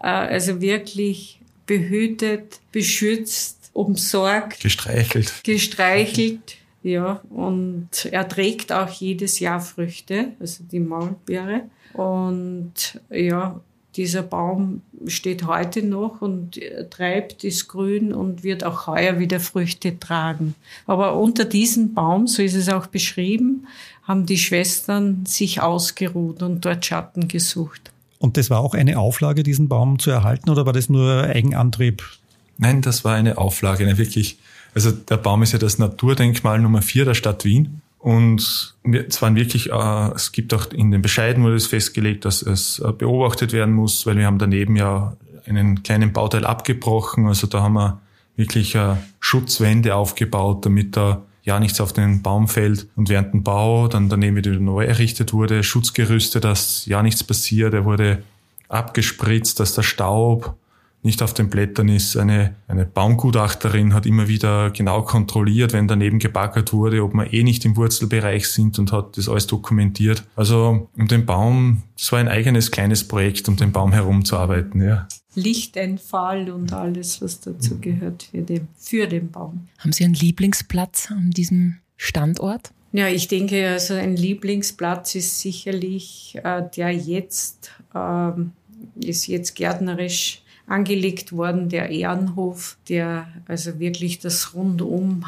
äh, 0.00 0.06
also 0.06 0.60
wirklich 0.60 1.40
behütet, 1.66 2.60
beschützt, 2.72 3.70
umsorgt. 3.72 4.60
Gestreichelt. 4.60 5.40
Gestreichelt. 5.44 6.56
Ja, 6.86 7.20
und 7.30 7.88
er 8.12 8.28
trägt 8.28 8.70
auch 8.70 8.88
jedes 8.88 9.40
Jahr 9.40 9.58
Früchte, 9.58 10.28
also 10.38 10.62
die 10.70 10.78
Maulbeere. 10.78 11.62
Und 11.94 13.00
ja, 13.10 13.58
dieser 13.96 14.22
Baum 14.22 14.82
steht 15.08 15.48
heute 15.48 15.82
noch 15.82 16.22
und 16.22 16.60
treibt, 16.90 17.42
ist 17.42 17.66
grün 17.66 18.14
und 18.14 18.44
wird 18.44 18.62
auch 18.62 18.86
heuer 18.86 19.18
wieder 19.18 19.40
Früchte 19.40 19.98
tragen. 19.98 20.54
Aber 20.86 21.18
unter 21.18 21.44
diesem 21.44 21.92
Baum, 21.92 22.28
so 22.28 22.40
ist 22.40 22.54
es 22.54 22.68
auch 22.68 22.86
beschrieben, 22.86 23.66
haben 24.04 24.24
die 24.24 24.38
Schwestern 24.38 25.26
sich 25.26 25.60
ausgeruht 25.60 26.40
und 26.40 26.64
dort 26.64 26.86
Schatten 26.86 27.26
gesucht. 27.26 27.90
Und 28.20 28.36
das 28.36 28.48
war 28.48 28.60
auch 28.60 28.74
eine 28.74 28.96
Auflage, 28.96 29.42
diesen 29.42 29.68
Baum 29.68 29.98
zu 29.98 30.12
erhalten, 30.12 30.50
oder 30.50 30.66
war 30.66 30.72
das 30.72 30.88
nur 30.88 31.24
Eigenantrieb? 31.24 32.04
Nein, 32.58 32.80
das 32.80 33.04
war 33.04 33.14
eine 33.14 33.38
Auflage, 33.38 33.82
eine 33.82 33.98
wirklich. 33.98 34.38
Also 34.76 34.90
der 34.90 35.16
Baum 35.16 35.42
ist 35.42 35.54
ja 35.54 35.58
das 35.58 35.78
Naturdenkmal 35.78 36.60
Nummer 36.60 36.82
vier 36.82 37.06
der 37.06 37.14
Stadt 37.14 37.46
Wien. 37.46 37.80
Und 37.98 38.74
es 38.84 39.22
waren 39.22 39.34
wirklich, 39.34 39.72
äh, 39.72 40.10
es 40.14 40.32
gibt 40.32 40.52
auch 40.52 40.70
in 40.70 40.90
den 40.90 41.00
Bescheiden 41.00 41.42
wurde 41.42 41.56
es 41.56 41.66
festgelegt, 41.66 42.26
dass 42.26 42.42
es 42.42 42.78
äh, 42.80 42.92
beobachtet 42.92 43.54
werden 43.54 43.72
muss, 43.72 44.04
weil 44.04 44.18
wir 44.18 44.26
haben 44.26 44.38
daneben 44.38 44.76
ja 44.76 45.16
einen 45.46 45.82
kleinen 45.82 46.12
Bauteil 46.12 46.44
abgebrochen. 46.44 47.26
Also 47.26 47.46
da 47.46 47.62
haben 47.62 47.72
wir 47.72 48.02
wirklich 48.36 48.74
äh, 48.74 48.96
Schutzwände 49.18 49.94
aufgebaut, 49.94 50.66
damit 50.66 50.94
da 50.94 51.22
ja 51.42 51.58
nichts 51.58 51.80
auf 51.80 51.94
den 51.94 52.20
Baum 52.20 52.46
fällt. 52.46 52.86
Und 52.96 53.08
während 53.08 53.32
dem 53.32 53.44
Bau 53.44 53.88
dann 53.88 54.10
daneben 54.10 54.36
wieder 54.36 54.50
neu 54.50 54.84
errichtet 54.84 55.32
wurde, 55.32 55.62
Schutzgerüste, 55.62 56.40
dass 56.40 56.84
ja 56.84 57.02
nichts 57.02 57.24
passiert. 57.24 57.72
Er 57.72 57.86
wurde 57.86 58.22
abgespritzt, 58.68 59.58
dass 59.58 59.74
der 59.74 59.84
Staub 59.84 60.54
nicht 61.06 61.22
auf 61.22 61.32
den 61.32 61.48
Blättern 61.48 61.88
ist. 61.88 62.16
Eine, 62.16 62.54
eine 62.68 62.84
Baumgutachterin 62.84 63.94
hat 63.94 64.04
immer 64.04 64.28
wieder 64.28 64.70
genau 64.70 65.02
kontrolliert, 65.02 65.72
wenn 65.72 65.88
daneben 65.88 66.18
gebaggert 66.18 66.72
wurde, 66.72 67.02
ob 67.02 67.14
wir 67.14 67.32
eh 67.32 67.42
nicht 67.42 67.64
im 67.64 67.76
Wurzelbereich 67.76 68.48
sind 68.48 68.78
und 68.78 68.92
hat 68.92 69.16
das 69.16 69.28
alles 69.28 69.46
dokumentiert. 69.46 70.24
Also 70.36 70.88
um 70.96 71.08
den 71.08 71.24
Baum, 71.24 71.84
es 71.96 72.12
war 72.12 72.18
ein 72.18 72.28
eigenes 72.28 72.70
kleines 72.70 73.06
Projekt, 73.08 73.48
um 73.48 73.56
den 73.56 73.72
Baum 73.72 73.92
herumzuarbeiten. 73.92 74.82
Ja. 74.82 75.08
Lichteinfall 75.34 76.50
und 76.50 76.72
alles, 76.72 77.22
was 77.22 77.40
dazu 77.40 77.78
gehört 77.78 78.24
für 78.24 78.42
den, 78.42 78.68
für 78.76 79.06
den 79.06 79.30
Baum. 79.30 79.68
Haben 79.78 79.92
Sie 79.92 80.04
einen 80.04 80.14
Lieblingsplatz 80.14 81.10
an 81.10 81.30
diesem 81.30 81.76
Standort? 81.96 82.72
Ja, 82.92 83.08
ich 83.08 83.28
denke, 83.28 83.68
also 83.68 83.94
ein 83.94 84.16
Lieblingsplatz 84.16 85.14
ist 85.14 85.40
sicherlich 85.40 86.38
äh, 86.42 86.62
der 86.76 86.92
jetzt, 86.92 87.70
äh, 87.94 88.30
ist 88.98 89.26
jetzt 89.26 89.54
gärtnerisch 89.54 90.42
angelegt 90.66 91.32
worden, 91.32 91.68
der 91.68 91.90
Ehrenhof, 91.90 92.76
der 92.88 93.28
also 93.46 93.78
wirklich 93.78 94.18
das 94.18 94.54
Rundum 94.54 95.24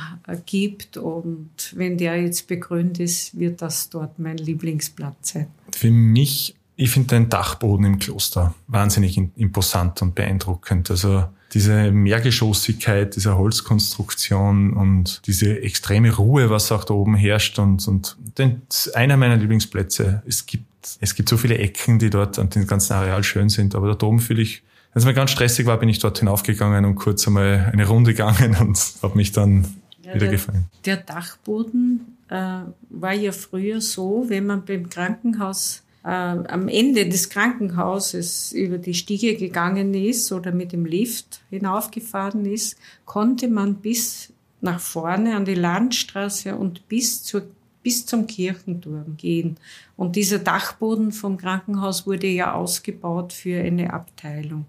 gibt. 0.46 0.96
Und 0.96 1.50
wenn 1.74 1.96
der 1.96 2.20
jetzt 2.20 2.48
begrünt 2.48 2.98
ist, 2.98 3.38
wird 3.38 3.62
das 3.62 3.88
dort 3.88 4.18
mein 4.18 4.36
Lieblingsplatz 4.36 5.32
sein. 5.32 5.46
Für 5.72 5.90
mich 5.90 6.56
ich 6.80 6.90
finde 6.90 7.08
den 7.08 7.28
Dachboden 7.28 7.84
im 7.84 7.98
Kloster 7.98 8.54
wahnsinnig 8.68 9.20
imposant 9.34 10.00
und 10.00 10.14
beeindruckend. 10.14 10.92
Also 10.92 11.24
diese 11.52 11.90
Mehrgeschossigkeit 11.90 13.16
dieser 13.16 13.36
Holzkonstruktion 13.36 14.74
und 14.74 15.22
diese 15.26 15.60
extreme 15.60 16.14
Ruhe, 16.14 16.50
was 16.50 16.70
auch 16.70 16.84
da 16.84 16.94
oben 16.94 17.16
herrscht 17.16 17.58
und, 17.58 17.86
und 17.88 18.16
den, 18.38 18.62
einer 18.94 19.16
meiner 19.16 19.36
Lieblingsplätze. 19.36 20.22
Es 20.24 20.46
gibt, 20.46 20.66
es 21.00 21.16
gibt 21.16 21.28
so 21.28 21.36
viele 21.36 21.58
Ecken, 21.58 21.98
die 21.98 22.10
dort 22.10 22.38
an 22.38 22.48
dem 22.50 22.64
ganzen 22.68 22.92
Areal 22.92 23.24
schön 23.24 23.48
sind, 23.48 23.74
aber 23.74 23.92
da 23.96 24.06
oben 24.06 24.20
fühle 24.20 24.42
ich, 24.42 24.62
als 24.98 25.04
es 25.04 25.06
mir 25.06 25.14
ganz 25.14 25.30
stressig 25.30 25.64
war, 25.66 25.78
bin 25.78 25.88
ich 25.88 26.00
dort 26.00 26.18
hinaufgegangen 26.18 26.84
und 26.84 26.96
kurz 26.96 27.24
einmal 27.28 27.70
eine 27.72 27.86
Runde 27.86 28.14
gegangen 28.14 28.56
und 28.60 28.76
habe 29.00 29.16
mich 29.16 29.30
dann 29.30 29.64
ja, 30.02 30.14
wieder 30.14 30.24
der, 30.24 30.30
gefallen. 30.30 30.64
Der 30.86 30.96
Dachboden 30.96 32.16
äh, 32.28 32.62
war 32.90 33.12
ja 33.12 33.30
früher 33.30 33.80
so, 33.80 34.24
wenn 34.26 34.46
man 34.46 34.64
beim 34.64 34.90
Krankenhaus 34.90 35.84
äh, 36.02 36.08
am 36.08 36.66
Ende 36.66 37.08
des 37.08 37.30
Krankenhauses 37.30 38.50
über 38.50 38.78
die 38.78 38.94
Stiege 38.94 39.36
gegangen 39.36 39.94
ist 39.94 40.32
oder 40.32 40.50
mit 40.50 40.72
dem 40.72 40.84
Lift 40.84 41.42
hinaufgefahren 41.50 42.44
ist, 42.44 42.76
konnte 43.04 43.46
man 43.46 43.76
bis 43.76 44.32
nach 44.60 44.80
vorne 44.80 45.36
an 45.36 45.44
die 45.44 45.54
Landstraße 45.54 46.56
und 46.56 46.88
bis 46.88 47.22
zur 47.22 47.42
bis 47.82 48.06
zum 48.06 48.26
Kirchenturm 48.26 49.16
gehen. 49.16 49.56
Und 49.96 50.16
dieser 50.16 50.38
Dachboden 50.38 51.12
vom 51.12 51.36
Krankenhaus 51.36 52.06
wurde 52.06 52.26
ja 52.26 52.54
ausgebaut 52.54 53.32
für 53.32 53.60
eine 53.60 53.92
Abteilung. 53.92 54.66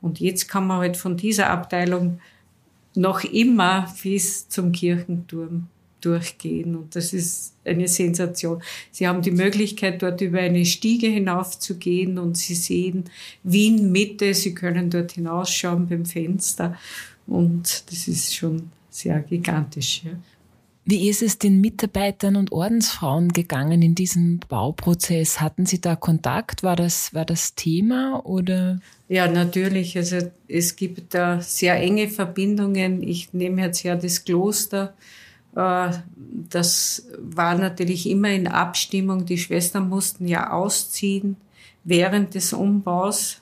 Und 0.00 0.20
jetzt 0.20 0.48
kann 0.48 0.66
man 0.66 0.78
halt 0.78 0.96
von 0.96 1.16
dieser 1.16 1.50
Abteilung 1.50 2.20
noch 2.94 3.24
immer 3.24 3.92
bis 4.02 4.48
zum 4.48 4.72
Kirchenturm 4.72 5.68
durchgehen. 6.00 6.76
Und 6.76 6.94
das 6.94 7.12
ist 7.12 7.54
eine 7.64 7.88
Sensation. 7.88 8.62
Sie 8.90 9.06
haben 9.06 9.22
die 9.22 9.30
Möglichkeit, 9.30 10.02
dort 10.02 10.20
über 10.20 10.40
eine 10.40 10.64
Stiege 10.66 11.06
hinaufzugehen 11.06 12.18
und 12.18 12.36
Sie 12.36 12.54
sehen 12.54 13.04
Wien 13.44 13.92
Mitte. 13.92 14.34
Sie 14.34 14.54
können 14.54 14.90
dort 14.90 15.12
hinausschauen 15.12 15.88
beim 15.88 16.04
Fenster. 16.04 16.76
Und 17.26 17.84
das 17.90 18.08
ist 18.08 18.34
schon 18.34 18.70
sehr 18.90 19.20
gigantisch. 19.20 20.02
Ja. 20.04 20.10
Wie 20.84 21.08
ist 21.08 21.22
es 21.22 21.38
den 21.38 21.60
Mitarbeitern 21.60 22.36
und 22.36 22.50
Ordensfrauen 22.50 23.28
gegangen 23.28 23.82
in 23.82 23.94
diesem 23.94 24.40
Bauprozess? 24.48 25.40
Hatten 25.40 25.64
Sie 25.64 25.80
da 25.80 25.94
Kontakt? 25.94 26.62
War 26.62 26.74
das, 26.74 27.14
war 27.14 27.24
das 27.24 27.54
Thema 27.54 28.24
oder? 28.26 28.80
Ja, 29.08 29.28
natürlich. 29.28 29.96
Also 29.96 30.18
es 30.48 30.74
gibt 30.74 31.14
da 31.14 31.40
sehr 31.40 31.76
enge 31.76 32.08
Verbindungen. 32.08 33.02
Ich 33.02 33.32
nehme 33.32 33.62
jetzt 33.62 33.82
ja 33.84 33.94
das 33.94 34.24
Kloster 34.24 34.94
äh, 35.54 35.90
das 36.50 37.06
war 37.18 37.56
natürlich 37.56 38.08
immer 38.08 38.30
in 38.30 38.48
Abstimmung. 38.48 39.26
Die 39.26 39.38
Schwestern 39.38 39.88
mussten 39.88 40.26
ja 40.26 40.50
ausziehen 40.50 41.36
während 41.84 42.34
des 42.34 42.52
Umbaus. 42.52 43.41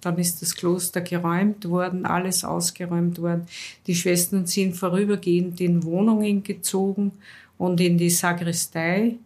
Dann 0.00 0.18
ist 0.18 0.42
das 0.42 0.54
Kloster 0.54 1.00
geräumt 1.00 1.68
worden, 1.68 2.06
alles 2.06 2.44
ausgeräumt 2.44 3.20
worden. 3.20 3.46
Die 3.86 3.94
Schwestern 3.94 4.46
sind 4.46 4.74
vorübergehend 4.74 5.60
in 5.60 5.84
Wohnungen 5.84 6.42
gezogen 6.42 7.12
und 7.58 7.80
in 7.80 7.98
die 7.98 8.10
Sakristei 8.10 9.16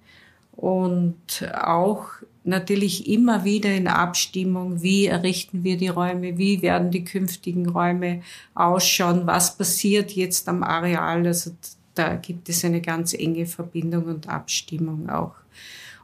und 0.53 1.16
auch 1.55 2.07
natürlich 2.44 3.09
immer 3.09 3.44
wieder 3.44 3.72
in 3.72 3.87
Abstimmung, 3.87 4.83
wie 4.83 5.07
errichten 5.07 5.62
wir 5.62 5.77
die 5.77 5.88
Räume, 5.88 6.38
wie 6.38 6.62
werden 6.62 6.90
die 6.90 7.05
künftigen 7.05 7.68
Räume 7.68 8.22
ausschauen, 8.55 9.27
was 9.27 9.57
passiert 9.57 10.12
jetzt 10.12 10.48
am 10.48 10.62
Areal. 10.62 11.27
Also 11.27 11.53
da 11.94 12.16
gibt 12.16 12.48
es 12.48 12.64
eine 12.64 12.81
ganz 12.81 13.12
enge 13.12 13.46
Verbindung 13.46 14.05
und 14.05 14.29
Abstimmung 14.29 15.09
auch. 15.09 15.35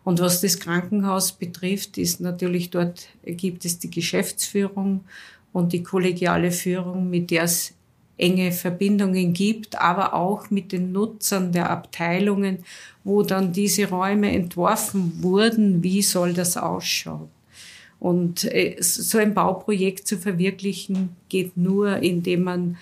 Und 0.05 0.21
was 0.21 0.43
das 0.43 0.61
Krankenhaus 0.61 1.33
betrifft, 1.33 1.97
ist 1.99 2.21
natürlich 2.21 2.71
dort 2.71 3.09
gibt 3.25 3.65
es 3.65 3.79
die 3.79 3.91
Geschäftsführung 3.91 5.05
und 5.53 5.73
die 5.73 5.83
kollegiale 5.83 6.51
Führung, 6.51 7.09
mit 7.09 7.31
der 7.31 7.45
es 7.45 7.75
enge 8.17 8.53
Verbindungen 8.53 9.33
gibt, 9.33 9.81
aber 9.81 10.15
auch 10.15 10.51
mit 10.51 10.73
den 10.73 10.93
Nutzern 10.93 11.53
der 11.53 11.71
Abteilungen, 11.71 12.59
wo 13.03 13.23
dann 13.23 13.53
diese 13.53 13.89
Räume 13.89 14.31
entworfen 14.31 15.23
wurden, 15.23 15.83
wie 15.83 16.03
soll 16.03 16.33
das 16.33 16.57
ausschauen. 16.57 17.29
Und 17.99 18.45
äh, 18.45 18.77
so 18.81 19.19
ein 19.19 19.35
Bauprojekt 19.35 20.07
zu 20.07 20.19
verwirklichen 20.19 21.17
geht 21.29 21.57
nur, 21.57 21.97
indem 21.99 22.45
man 22.45 22.77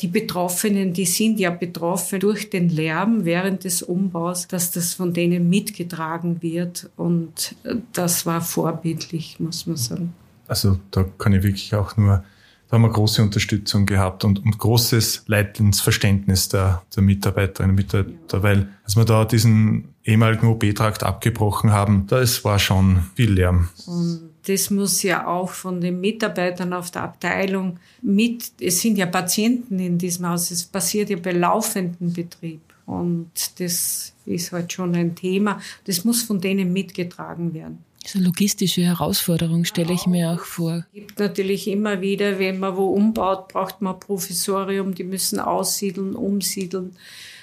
die 0.00 0.08
Betroffenen, 0.08 0.92
die 0.92 1.06
sind 1.06 1.40
ja 1.40 1.50
betroffen 1.50 2.20
durch 2.20 2.50
den 2.50 2.68
Lärm 2.68 3.24
während 3.24 3.64
des 3.64 3.82
Umbaus, 3.82 4.46
dass 4.48 4.70
das 4.70 4.94
von 4.94 5.12
denen 5.12 5.48
mitgetragen 5.48 6.42
wird. 6.42 6.90
Und 6.96 7.54
äh, 7.64 7.76
das 7.92 8.26
war 8.26 8.40
vorbildlich, 8.40 9.40
muss 9.40 9.66
man 9.66 9.76
sagen. 9.76 10.14
Also 10.48 10.78
da 10.90 11.04
kann 11.18 11.32
ich 11.32 11.42
wirklich 11.42 11.74
auch 11.74 11.96
nur, 11.96 12.24
da 12.68 12.74
haben 12.74 12.82
wir 12.82 12.90
große 12.90 13.22
Unterstützung 13.22 13.86
gehabt 13.86 14.24
und, 14.24 14.44
und 14.44 14.58
großes 14.58 15.24
Leitensverständnis 15.26 16.48
der, 16.48 16.82
der 16.94 17.02
Mitarbeiterinnen 17.02 17.70
und 17.70 17.76
Mitarbeiter, 17.76 18.36
ja. 18.36 18.42
weil 18.42 18.68
als 18.84 18.96
wir 18.96 19.04
da 19.04 19.24
diesen 19.24 19.91
ehemaligen 20.04 20.46
OB-Trakt 20.48 21.02
abgebrochen 21.02 21.72
haben, 21.72 22.06
da 22.08 22.20
es 22.20 22.44
war 22.44 22.58
schon 22.58 23.04
viel 23.14 23.32
Lärm. 23.32 23.68
Und 23.86 24.30
das 24.46 24.70
muss 24.70 25.02
ja 25.02 25.26
auch 25.26 25.50
von 25.50 25.80
den 25.80 26.00
Mitarbeitern 26.00 26.72
auf 26.72 26.90
der 26.90 27.02
Abteilung 27.02 27.78
mit, 28.00 28.52
es 28.60 28.80
sind 28.80 28.98
ja 28.98 29.06
Patienten 29.06 29.78
in 29.78 29.98
diesem 29.98 30.28
Haus, 30.28 30.50
es 30.50 30.64
passiert 30.64 31.10
ja 31.10 31.16
bei 31.16 31.32
laufendem 31.32 32.12
Betrieb. 32.12 32.60
Und 32.86 33.30
das 33.58 34.12
ist 34.26 34.52
halt 34.52 34.72
schon 34.72 34.94
ein 34.94 35.14
Thema. 35.14 35.60
Das 35.84 36.04
muss 36.04 36.22
von 36.22 36.40
denen 36.40 36.72
mitgetragen 36.72 37.54
werden. 37.54 37.78
Das 38.02 38.10
ist 38.10 38.16
eine 38.16 38.26
logistische 38.26 38.82
Herausforderung, 38.82 39.64
stelle 39.64 39.92
ich 39.92 40.06
mir 40.06 40.32
auch 40.32 40.44
vor. 40.44 40.84
Es 40.92 40.92
gibt 40.92 41.20
natürlich 41.20 41.68
immer 41.68 42.00
wieder, 42.00 42.40
wenn 42.40 42.58
man 42.58 42.76
wo 42.76 42.86
umbaut, 42.86 43.48
braucht 43.48 43.80
man 43.80 43.94
ein 43.94 44.00
Provisorium, 44.00 44.92
die 44.94 45.04
müssen 45.04 45.38
aussiedeln, 45.38 46.16
umsiedeln. 46.16 46.96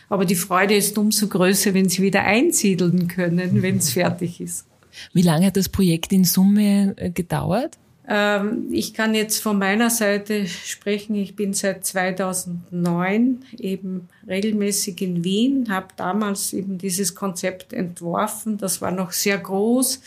Aber 0.09 0.25
die 0.25 0.35
Freude 0.35 0.75
ist 0.75 0.97
umso 0.97 1.27
größer, 1.27 1.73
wenn 1.73 1.87
sie 1.87 2.01
wieder 2.01 2.23
einsiedeln 2.23 3.07
können, 3.07 3.61
wenn 3.61 3.77
es 3.77 3.91
fertig 3.91 4.41
ist. 4.41 4.65
Wie 5.13 5.21
lange 5.21 5.45
hat 5.45 5.57
das 5.57 5.69
Projekt 5.69 6.11
in 6.11 6.25
Summe 6.25 6.95
äh, 6.97 7.11
gedauert? 7.11 7.77
Ähm, 8.11 8.69
ich 8.71 8.95
kann 8.95 9.13
jetzt 9.13 9.41
von 9.41 9.59
meiner 9.59 9.91
Seite 9.91 10.47
sprechen. 10.47 11.13
Ich 11.13 11.35
bin 11.35 11.53
seit 11.53 11.85
2009 11.85 13.45
eben 13.59 14.09
regelmäßig 14.27 14.99
in 15.01 15.23
Wien, 15.23 15.67
habe 15.69 15.89
damals 15.95 16.51
eben 16.53 16.79
dieses 16.79 17.13
Konzept 17.13 17.71
entworfen. 17.71 18.57
Das 18.57 18.81
war 18.81 18.89
noch 18.89 19.11
sehr 19.11 19.37
groß, 19.37 20.01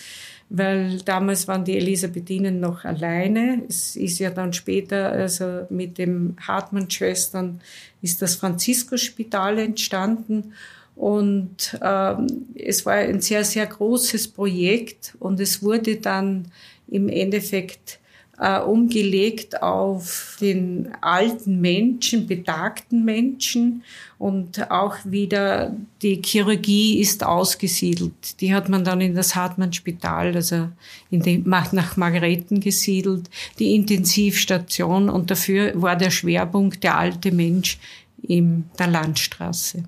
weil 0.55 0.99
damals 0.99 1.49
waren 1.49 1.65
die 1.65 1.79
Elisabethinen 1.79 2.61
noch 2.61 2.85
alleine. 2.85 3.63
Es 3.69 3.97
ist 3.97 4.19
ja 4.19 4.29
dann 4.29 4.53
später, 4.53 5.11
also 5.11 5.67
mit 5.71 5.97
dem 5.97 6.37
Hartmann-Schwestern, 6.47 7.63
ist 8.03 8.21
das 8.21 8.35
Franziskus-Spital 8.35 9.59
entstanden. 9.59 10.53
Und 10.95 11.79
ähm, 11.81 12.27
es 12.55 12.85
war 12.85 12.97
ein 12.97 13.23
sehr, 13.23 13.45
sehr 13.45 13.67
großes 13.67 14.29
Projekt 14.29 15.15
und 15.19 15.41
es 15.41 15.63
wurde 15.63 15.97
dann 15.97 16.49
im 16.87 17.09
Endeffekt 17.09 17.99
äh, 18.39 18.61
umgelegt 18.61 19.63
auf 19.63 20.37
den 20.41 20.91
alten 21.01 21.61
Menschen, 21.61 22.27
betagten 22.27 23.05
Menschen 23.05 23.85
und 24.19 24.71
auch 24.71 24.97
wieder 25.05 25.77
die 26.01 26.21
Chirurgie 26.25 27.01
ist 27.01 27.25
ausgesiedelt. 27.25 28.41
Die 28.41 28.55
hat 28.55 28.69
man 28.69 28.85
dann 28.85 29.01
in 29.01 29.15
das 29.15 29.35
Hartmann-Spital, 29.35 30.35
also 30.35 30.69
in 31.11 31.23
die, 31.23 31.39
nach 31.39 31.97
Margareten 31.97 32.61
gesiedelt, 32.61 33.29
die 33.59 33.75
Intensivstation 33.75 35.09
und 35.09 35.31
dafür 35.31 35.73
war 35.81 35.97
der 35.97 36.11
Schwerpunkt 36.11 36.83
der 36.83 36.97
alte 36.97 37.33
Mensch 37.33 37.79
in 38.23 38.65
der 38.79 38.87
Landstraße. 38.87 39.85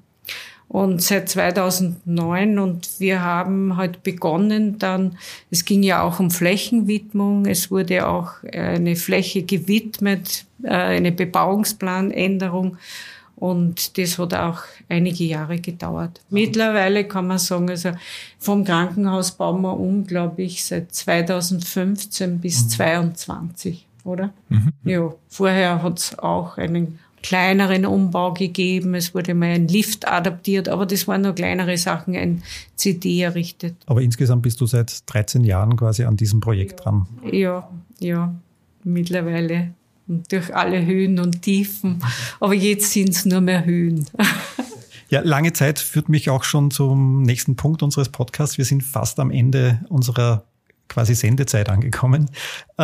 Und 0.74 1.00
seit 1.02 1.28
2009 1.28 2.58
und 2.58 2.98
wir 2.98 3.22
haben 3.22 3.76
halt 3.76 4.02
begonnen 4.02 4.76
dann, 4.76 5.16
es 5.52 5.64
ging 5.64 5.84
ja 5.84 6.02
auch 6.02 6.18
um 6.18 6.32
Flächenwidmung, 6.32 7.46
es 7.46 7.70
wurde 7.70 8.08
auch 8.08 8.42
eine 8.52 8.96
Fläche 8.96 9.44
gewidmet, 9.44 10.46
äh, 10.64 10.70
eine 10.70 11.12
Bebauungsplanänderung 11.12 12.76
und 13.36 13.96
das 13.98 14.18
hat 14.18 14.34
auch 14.34 14.62
einige 14.88 15.22
Jahre 15.22 15.60
gedauert. 15.60 16.20
Mittlerweile 16.28 17.04
kann 17.04 17.28
man 17.28 17.38
sagen, 17.38 17.70
also 17.70 17.92
vom 18.40 18.64
Krankenhaus 18.64 19.30
bauen 19.30 19.62
wir 19.62 19.78
um, 19.78 20.04
glaube 20.04 20.42
ich, 20.42 20.64
seit 20.64 20.92
2015 20.92 22.40
bis 22.40 22.64
mhm. 22.64 22.68
22, 22.70 23.86
oder? 24.02 24.34
Mhm. 24.48 24.72
Ja, 24.82 25.14
vorher 25.28 25.84
hat 25.84 26.00
es 26.00 26.18
auch 26.18 26.58
einen 26.58 26.98
kleineren 27.24 27.86
Umbau 27.86 28.34
gegeben. 28.34 28.94
Es 28.94 29.14
wurde 29.14 29.32
mal 29.34 29.46
ein 29.46 29.66
Lift 29.66 30.06
adaptiert, 30.06 30.68
aber 30.68 30.84
das 30.84 31.08
waren 31.08 31.22
nur 31.22 31.34
kleinere 31.34 31.78
Sachen, 31.78 32.14
ein 32.14 32.42
CD 32.76 33.22
errichtet. 33.22 33.76
Aber 33.86 34.02
insgesamt 34.02 34.42
bist 34.42 34.60
du 34.60 34.66
seit 34.66 35.02
13 35.06 35.42
Jahren 35.42 35.74
quasi 35.74 36.04
an 36.04 36.18
diesem 36.18 36.40
Projekt 36.40 36.80
ja. 36.80 36.84
dran. 36.84 37.06
Ja, 37.32 37.70
ja, 37.98 38.34
mittlerweile. 38.84 39.72
Und 40.06 40.30
durch 40.30 40.54
alle 40.54 40.84
Höhen 40.84 41.18
und 41.18 41.40
Tiefen. 41.40 42.02
Aber 42.40 42.52
jetzt 42.52 42.92
sind 42.92 43.08
es 43.08 43.24
nur 43.24 43.40
mehr 43.40 43.64
Höhen. 43.64 44.06
Ja, 45.10 45.20
lange 45.20 45.52
Zeit 45.52 45.78
führt 45.78 46.08
mich 46.08 46.30
auch 46.30 46.42
schon 46.42 46.72
zum 46.72 47.22
nächsten 47.22 47.54
Punkt 47.54 47.84
unseres 47.84 48.08
Podcasts. 48.08 48.58
Wir 48.58 48.64
sind 48.64 48.82
fast 48.82 49.20
am 49.20 49.30
Ende 49.30 49.84
unserer 49.88 50.44
quasi 50.88 51.14
Sendezeit 51.14 51.68
angekommen. 51.68 52.30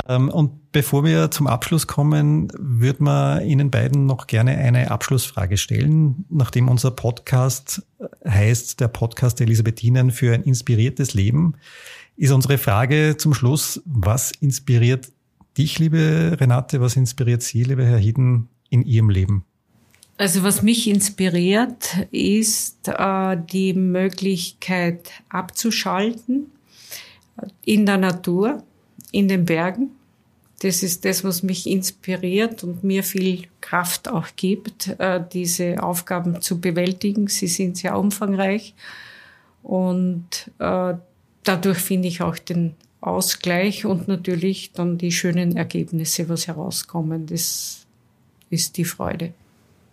Ähm, 0.08 0.28
und 0.28 0.72
bevor 0.72 1.04
wir 1.04 1.30
zum 1.30 1.46
Abschluss 1.46 1.86
kommen, 1.86 2.48
würde 2.58 3.02
man 3.02 3.44
Ihnen 3.44 3.70
beiden 3.70 4.06
noch 4.06 4.26
gerne 4.26 4.56
eine 4.56 4.90
Abschlussfrage 4.90 5.56
stellen, 5.56 6.24
nachdem 6.28 6.68
unser 6.68 6.90
Podcast 6.90 7.82
heißt, 8.26 8.80
der 8.80 8.88
Podcast 8.88 9.40
Elisabethinen 9.40 10.10
für 10.10 10.34
ein 10.34 10.42
inspiriertes 10.42 11.14
Leben, 11.14 11.54
ist 12.16 12.32
unsere 12.32 12.58
Frage 12.58 13.16
zum 13.16 13.34
Schluss, 13.34 13.80
was 13.86 14.30
inspiriert 14.30 15.08
dich, 15.56 15.78
liebe 15.78 16.36
Renate, 16.40 16.80
was 16.80 16.96
inspiriert 16.96 17.42
Sie, 17.42 17.64
lieber 17.64 17.84
Herr 17.84 17.98
Hieden, 17.98 18.48
in 18.68 18.82
Ihrem 18.82 19.10
Leben? 19.10 19.44
Also 20.16 20.42
was 20.42 20.60
mich 20.60 20.86
inspiriert, 20.86 21.96
ist 22.10 22.88
äh, 22.88 23.38
die 23.50 23.72
Möglichkeit 23.72 25.12
abzuschalten, 25.30 26.52
in 27.64 27.86
der 27.86 27.98
Natur, 27.98 28.62
in 29.12 29.28
den 29.28 29.44
Bergen. 29.44 29.90
Das 30.60 30.82
ist 30.82 31.04
das, 31.04 31.24
was 31.24 31.42
mich 31.42 31.66
inspiriert 31.66 32.62
und 32.64 32.84
mir 32.84 33.02
viel 33.02 33.44
Kraft 33.60 34.08
auch 34.08 34.28
gibt, 34.36 34.88
äh, 34.98 35.22
diese 35.32 35.82
Aufgaben 35.82 36.42
zu 36.42 36.60
bewältigen. 36.60 37.28
Sie 37.28 37.46
sind 37.46 37.78
sehr 37.78 37.98
umfangreich 37.98 38.74
und 39.62 40.50
äh, 40.58 40.94
dadurch 41.44 41.78
finde 41.78 42.08
ich 42.08 42.20
auch 42.20 42.36
den 42.36 42.74
Ausgleich 43.00 43.86
und 43.86 44.08
natürlich 44.08 44.72
dann 44.72 44.98
die 44.98 45.12
schönen 45.12 45.56
Ergebnisse, 45.56 46.28
was 46.28 46.46
herauskommen. 46.46 47.26
Das 47.26 47.86
ist 48.50 48.76
die 48.76 48.84
Freude. 48.84 49.32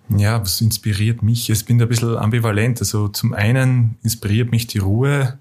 Ja, 0.09 0.41
was 0.41 0.61
inspiriert 0.61 1.21
mich? 1.21 1.49
Ich 1.49 1.65
bin 1.65 1.77
da 1.77 1.85
ein 1.85 1.89
bisschen 1.89 2.17
ambivalent. 2.17 2.79
Also 2.79 3.07
zum 3.07 3.33
einen 3.33 3.95
inspiriert 4.03 4.51
mich 4.51 4.67
die 4.67 4.79
Ruhe 4.79 5.37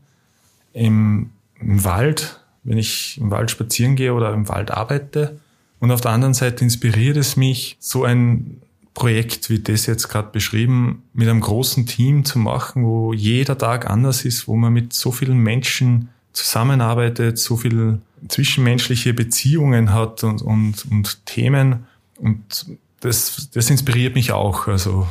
im 0.72 1.30
im 1.60 1.84
Wald, 1.84 2.40
wenn 2.64 2.78
ich 2.78 3.18
im 3.18 3.30
Wald 3.30 3.50
spazieren 3.50 3.96
gehe 3.96 4.12
oder 4.12 4.32
im 4.32 4.48
Wald 4.48 4.70
arbeite. 4.70 5.38
Und 5.78 5.90
auf 5.90 6.00
der 6.00 6.10
anderen 6.12 6.34
Seite 6.34 6.64
inspiriert 6.64 7.16
es 7.16 7.36
mich, 7.36 7.76
so 7.78 8.04
ein 8.04 8.60
Projekt 8.94 9.50
wie 9.50 9.60
das 9.60 9.86
jetzt 9.86 10.08
gerade 10.08 10.30
beschrieben, 10.32 11.02
mit 11.12 11.28
einem 11.28 11.42
großen 11.42 11.86
Team 11.86 12.24
zu 12.24 12.38
machen, 12.38 12.84
wo 12.84 13.12
jeder 13.12 13.58
Tag 13.58 13.88
anders 13.90 14.24
ist, 14.24 14.48
wo 14.48 14.56
man 14.56 14.72
mit 14.72 14.94
so 14.94 15.12
vielen 15.12 15.38
Menschen 15.38 16.08
zusammenarbeitet, 16.32 17.38
so 17.38 17.56
viele 17.56 18.00
zwischenmenschliche 18.28 19.12
Beziehungen 19.12 19.92
hat 19.92 20.24
und, 20.24 20.40
und, 20.40 20.86
und 20.90 21.26
Themen. 21.26 21.86
Und 22.18 22.66
das, 23.00 23.50
das 23.52 23.68
inspiriert 23.68 24.14
mich 24.14 24.32
auch. 24.32 24.66
Also, 24.66 25.06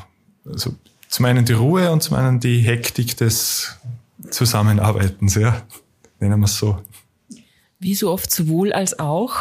also 0.45 0.73
zum 1.07 1.25
einen 1.25 1.45
die 1.45 1.53
Ruhe 1.53 1.91
und 1.91 2.01
zum 2.01 2.17
anderen 2.17 2.39
die 2.39 2.59
Hektik 2.59 3.15
des 3.17 3.77
Zusammenarbeitens, 4.31 5.35
ja 5.35 5.61
nennen 6.19 6.39
wir 6.39 6.45
es 6.45 6.57
so. 6.57 6.77
Wie 7.79 7.95
so 7.95 8.11
oft 8.11 8.31
sowohl 8.31 8.73
als 8.73 8.99
auch. 8.99 9.35